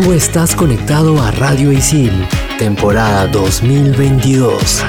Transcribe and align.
Tú 0.00 0.12
estás 0.12 0.54
conectado 0.54 1.20
a 1.20 1.32
Radio 1.32 1.72
Isil, 1.72 2.12
temporada 2.56 3.26
2022. 3.26 4.84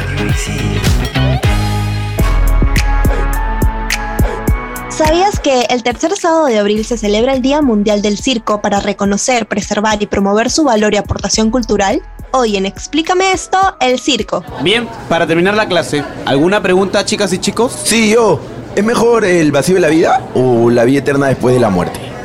¿Sabías 4.89 5.39
que 5.39 5.61
el 5.71 5.81
tercer 5.81 6.15
sábado 6.15 6.45
de 6.45 6.59
abril 6.59 6.85
se 6.85 6.95
celebra 6.95 7.33
el 7.33 7.41
Día 7.41 7.63
Mundial 7.63 8.03
del 8.03 8.19
Circo 8.19 8.61
para 8.61 8.81
reconocer, 8.81 9.47
preservar 9.47 9.99
y 9.99 10.05
promover 10.05 10.51
su 10.51 10.63
valor 10.63 10.93
y 10.93 10.97
aportación 10.97 11.49
cultural? 11.49 12.03
Hoy 12.29 12.57
en 12.57 12.67
Explícame 12.67 13.31
esto, 13.31 13.57
el 13.81 13.97
circo. 13.97 14.43
Bien, 14.61 14.87
para 15.09 15.25
terminar 15.25 15.55
la 15.55 15.67
clase, 15.67 16.03
¿alguna 16.25 16.61
pregunta, 16.61 17.03
chicas 17.03 17.33
y 17.33 17.39
chicos? 17.39 17.75
Sí, 17.83 18.11
yo. 18.11 18.39
¿Es 18.75 18.83
mejor 18.85 19.25
el 19.25 19.51
vacío 19.51 19.73
de 19.73 19.81
la 19.81 19.89
vida 19.89 20.21
o 20.35 20.69
la 20.69 20.83
vida 20.83 20.99
eterna 20.99 21.25
después 21.25 21.55
de 21.55 21.61
la 21.61 21.71
muerte? 21.71 22.08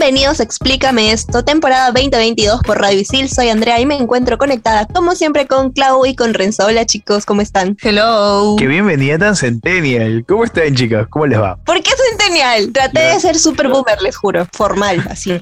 Bienvenidos 0.00 0.40
a 0.40 0.44
Explícame 0.44 1.12
esto, 1.12 1.44
temporada 1.44 1.92
2022 1.92 2.62
por 2.62 2.80
Radio 2.80 3.00
Isil. 3.00 3.28
Soy 3.28 3.50
Andrea 3.50 3.78
y 3.80 3.84
me 3.84 3.96
encuentro 3.96 4.38
conectada, 4.38 4.86
como 4.86 5.14
siempre, 5.14 5.46
con 5.46 5.72
Clau 5.72 6.06
y 6.06 6.16
con 6.16 6.32
Renzo. 6.32 6.64
Hola 6.64 6.86
chicos, 6.86 7.26
¿cómo 7.26 7.42
están? 7.42 7.76
Hello. 7.82 8.56
Qué 8.58 8.66
bienvenida 8.66 9.18
tan 9.18 9.36
Centennial. 9.36 10.24
¿Cómo 10.26 10.44
están, 10.44 10.74
chicas? 10.74 11.06
¿Cómo 11.10 11.26
les 11.26 11.38
va? 11.38 11.56
¿Por 11.66 11.82
qué 11.82 11.90
Centennial? 12.08 12.72
Traté 12.72 12.98
de 12.98 13.20
ser 13.20 13.38
super 13.38 13.68
boomer, 13.68 14.00
les 14.00 14.16
juro. 14.16 14.46
Formal, 14.54 15.04
así. 15.10 15.38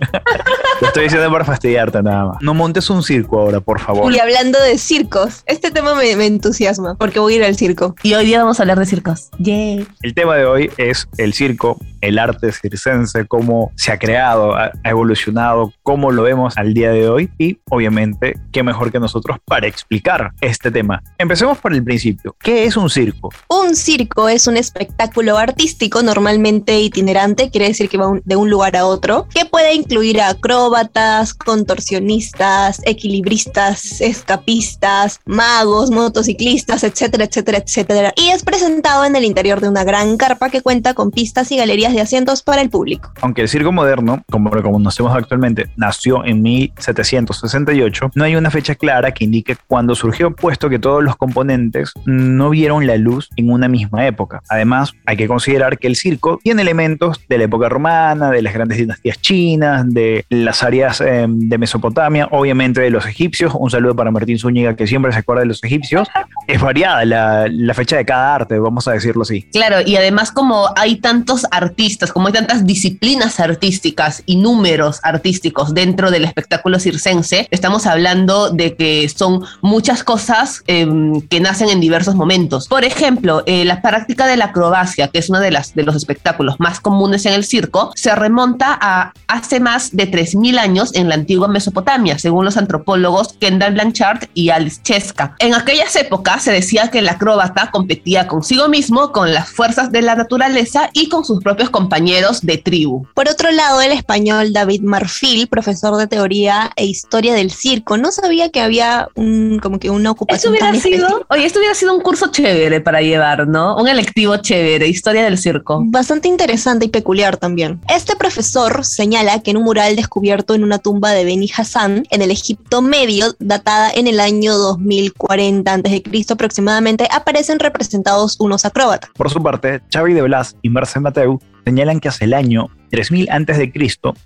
Lo 0.80 0.88
estoy 0.88 1.05
diciendo 1.05 1.30
para 1.30 1.44
fastidiarte 1.44 2.02
nada 2.02 2.24
más. 2.24 2.38
No 2.40 2.52
montes 2.52 2.90
un 2.90 3.05
circo 3.05 3.38
ahora, 3.38 3.61
por 3.61 3.78
favor. 3.78 4.12
Y 4.12 4.18
hablando 4.18 4.61
de 4.61 4.77
circos, 4.77 5.44
este 5.46 5.70
tema 5.70 5.94
me, 5.94 6.16
me 6.16 6.27
entusiasma 6.27 6.96
porque 6.96 7.20
voy 7.20 7.34
a 7.34 7.36
ir 7.36 7.44
al 7.44 7.56
circo. 7.56 7.94
Y 8.02 8.14
hoy 8.14 8.27
día 8.27 8.40
vamos 8.40 8.58
a 8.58 8.64
hablar 8.64 8.80
de 8.80 8.86
circos. 8.86 9.28
Yay. 9.38 9.86
El 10.02 10.14
tema 10.14 10.34
de 10.34 10.46
hoy 10.46 10.70
es 10.78 11.06
el 11.16 11.33
circo, 11.33 11.78
el 12.00 12.18
arte 12.18 12.50
circense, 12.50 13.24
cómo 13.27 13.70
se 13.77 13.92
ha 13.92 13.98
creado 14.00 14.47
ha, 14.56 14.72
evolucionado, 14.84 15.72
cómo 15.82 16.10
lo 16.10 16.22
vemos 16.22 16.56
al 16.56 16.74
día 16.74 16.91
de 16.91 17.08
hoy 17.08 17.30
y 17.38 17.58
obviamente 17.70 18.38
qué 18.52 18.62
mejor 18.62 18.92
que 18.92 19.00
nosotros 19.00 19.38
para 19.44 19.66
explicar 19.66 20.32
este 20.40 20.70
tema. 20.70 21.02
Empecemos 21.18 21.58
por 21.58 21.72
el 21.72 21.82
principio. 21.82 22.36
¿Qué 22.40 22.64
es 22.64 22.77
un 22.77 22.90
circo? 22.90 23.30
Un 23.48 23.77
circo 23.77 24.28
es 24.28 24.46
un 24.46 24.56
espectáculo 24.56 25.36
artístico 25.36 26.02
normalmente 26.02 26.80
itinerante, 26.80 27.50
quiere 27.50 27.68
decir 27.68 27.88
que 27.88 27.98
va 27.98 28.18
de 28.24 28.36
un 28.36 28.50
lugar 28.50 28.77
a 28.77 28.86
otro, 28.86 29.27
que 29.34 29.44
puede 29.44 29.74
incluir 29.74 30.20
acróbatas, 30.20 31.34
contorsionistas, 31.34 32.80
equilibristas, 32.84 34.00
escapistas, 34.00 35.20
magos, 35.27 35.90
motociclistas, 35.90 36.84
etcétera, 36.84 37.24
etcétera, 37.24 37.58
etcétera. 37.58 38.12
Y 38.16 38.28
es 38.28 38.44
presentado 38.44 39.05
en 39.05 39.16
el 39.16 39.24
interior 39.24 39.60
de 39.60 39.68
una 39.68 39.84
gran 39.84 40.16
carpa 40.16 40.50
que 40.50 40.62
cuenta 40.62 40.94
con 40.94 41.10
pistas 41.10 41.50
y 41.52 41.56
galerías 41.56 41.92
de 41.92 42.00
asientos 42.00 42.42
para 42.42 42.62
el 42.62 42.70
público. 42.70 43.12
Aunque 43.20 43.42
el 43.42 43.48
circo 43.48 43.72
moderno 43.72 44.22
como 44.30 44.38
lo 44.39 44.62
conocemos 44.62 45.14
actualmente, 45.14 45.69
nació 45.77 46.25
en 46.25 46.42
1768, 46.42 48.11
no 48.14 48.25
hay 48.25 48.36
una 48.36 48.50
fecha 48.50 48.75
clara 48.75 49.12
que 49.12 49.24
indique 49.24 49.57
cuándo 49.67 49.95
surgió, 49.95 50.35
puesto 50.35 50.68
que 50.68 50.79
todos 50.79 51.02
los 51.02 51.17
componentes 51.17 51.92
no 52.07 52.51
vieron 52.51 52.86
la 52.86 52.96
luz 52.96 53.29
en 53.36 53.51
una 53.51 53.68
misma 53.68 54.07
época. 54.07 54.42
Además, 54.48 54.92
hay 55.07 55.17
que 55.17 55.29
considerar 55.29 55.79
que 55.79 55.86
el 55.86 55.96
circo 55.96 56.39
tiene 56.42 56.62
elementos 56.62 57.20
de 57.29 57.39
la 57.39 57.45
época 57.45 57.68
romana, 57.68 58.30
de 58.30 58.42
las 58.42 58.55
grandes 58.55 58.79
dinastías 58.79 59.20
chinas, 59.20 59.92
de 59.92 60.24
las 60.29 60.62
áreas 60.62 61.01
em, 61.01 61.48
de 61.48 61.58
Mesopotamia, 61.58 62.29
obviamente 62.30 62.80
de 62.80 62.91
los 62.91 63.07
egipcios. 63.07 63.52
Un 63.58 63.70
saludo 63.70 63.95
para 63.95 64.11
Martín 64.11 64.39
Zúñiga, 64.39 64.77
que 64.77 64.86
siempre 64.86 65.12
se 65.12 65.18
acuerda 65.18 65.41
de 65.41 65.46
los 65.46 65.62
egipcios. 65.62 66.08
Es 66.46 66.61
variada 66.61 67.05
la, 67.05 67.46
la 67.48 67.74
fecha 67.74 67.96
de 67.96 68.05
cada 68.05 68.35
arte, 68.35 68.58
vamos 68.58 68.89
a 68.89 68.92
decirlo 68.92 69.23
así. 69.23 69.42
Claro, 69.52 69.80
y 69.85 69.96
además 69.96 70.33
como 70.33 70.68
hay 70.77 70.96
tantos 70.96 71.46
artistas, 71.51 72.12
como 72.12 72.29
hay 72.29 72.33
tantas 72.33 72.67
disciplinas 72.67 73.41
artísticas, 73.41 74.23
y 74.28 74.36
números 74.36 75.00
artísticos 75.02 75.72
dentro 75.72 76.11
del 76.11 76.24
espectáculo 76.24 76.78
circense, 76.78 77.48
estamos 77.50 77.86
hablando 77.86 78.50
de 78.50 78.77
que 78.77 79.08
son 79.08 79.42
muchas 79.62 80.05
cosas 80.05 80.62
em, 80.66 81.22
que 81.22 81.40
nacen 81.40 81.70
en 81.70 81.80
diversos 81.80 82.14
momentos. 82.14 82.68
Por 82.68 82.84
ejemplo, 82.84 83.42
eh, 83.46 83.64
la 83.64 83.80
práctica 83.80 84.27
de 84.27 84.36
la 84.36 84.46
acrobacia, 84.46 85.08
que 85.08 85.18
es 85.18 85.30
uno 85.30 85.40
de, 85.40 85.50
las, 85.50 85.74
de 85.74 85.83
los 85.83 85.96
espectáculos 85.96 86.56
más 86.58 86.78
comunes 86.78 87.24
en 87.24 87.33
el 87.33 87.44
circo, 87.44 87.90
se 87.96 88.14
remonta 88.14 88.78
a 88.80 89.14
hace 89.28 89.61
más 89.61 89.96
de 89.96 90.11
3.000 90.11 90.58
años 90.58 90.94
en 90.94 91.08
la 91.08 91.14
antigua 91.14 91.48
Mesopotamia, 91.48 92.18
según 92.18 92.44
los 92.44 92.58
antropólogos 92.58 93.33
Kendall 93.40 93.72
Blanchard 93.72 94.28
y 94.34 94.50
Alice 94.50 94.80
Cheska. 94.83 95.36
En 95.38 95.55
aquellas 95.55 95.96
épocas 95.96 96.42
se 96.42 96.52
decía 96.52 96.88
que 96.88 96.98
el 96.98 97.08
acróbata 97.08 97.70
competía 97.70 98.27
consigo 98.27 98.68
mismo, 98.68 99.11
con 99.12 99.33
las 99.33 99.48
fuerzas 99.48 99.90
de 99.90 100.02
la 100.02 100.17
naturaleza 100.17 100.90
y 100.92 101.08
con 101.08 101.24
sus 101.24 101.42
propios 101.42 101.70
compañeros 101.70 102.42
de 102.42 102.58
tribu. 102.58 103.06
Por 103.14 103.28
otro 103.28 103.50
lado, 103.50 103.80
el 103.80 103.92
español 103.92 104.17
David 104.24 104.83
Marfil, 104.83 105.48
profesor 105.48 105.96
de 105.96 106.06
teoría 106.06 106.70
e 106.77 106.86
historia 106.86 107.34
del 107.34 107.51
circo. 107.51 107.96
No 107.96 108.11
sabía 108.11 108.51
que 108.51 108.61
había 108.61 109.08
un, 109.14 109.58
como 109.62 109.79
que 109.79 109.90
una 109.90 110.11
ocupación. 110.11 110.55
Esto 110.55 110.67
hubiera 110.67 110.80
sido, 110.80 111.27
oye, 111.29 111.45
esto 111.45 111.58
hubiera 111.58 111.74
sido 111.74 111.95
un 111.95 112.02
curso 112.02 112.30
chévere 112.30 112.80
para 112.80 113.01
llevar, 113.01 113.46
¿no? 113.46 113.77
Un 113.77 113.89
electivo 113.89 114.36
chévere, 114.36 114.89
historia 114.89 115.24
del 115.24 115.39
circo. 115.39 115.83
Bastante 115.86 116.29
interesante 116.29 116.86
y 116.86 116.89
peculiar 116.89 117.36
también. 117.36 117.80
Este 117.89 118.17
profesor 118.17 118.84
señala 118.84 119.40
que 119.40 119.52
en 119.52 119.58
un 119.58 119.64
mural 119.64 119.96
descubierto 119.96 120.55
en 120.55 120.64
una 120.64 120.79
tumba 120.79 121.12
de 121.12 121.24
Beni 121.24 121.50
Hassan, 121.56 122.05
en 122.11 122.23
el 122.23 122.30
Egipto 122.30 122.83
medio, 122.83 123.35
datada 123.39 123.90
en 123.90 124.06
el 124.06 124.20
año 124.20 124.56
2040 124.56 125.73
a.C. 125.73 126.02
aproximadamente, 126.30 127.08
aparecen 127.11 127.58
representados 127.58 128.37
unos 128.40 128.64
acróbatas. 128.64 129.11
Por 129.17 129.31
su 129.31 129.43
parte, 129.43 129.81
Xavi 129.93 130.14
de 130.14 130.23
Blas 130.23 130.56
y 130.62 130.69
Marcel 130.69 131.02
Mateu 131.02 131.40
señalan 131.64 132.00
que 132.00 132.08
hace 132.08 132.25
el 132.25 132.35
año 132.35 132.70
3000 132.90 133.28
a.C., 133.31 133.72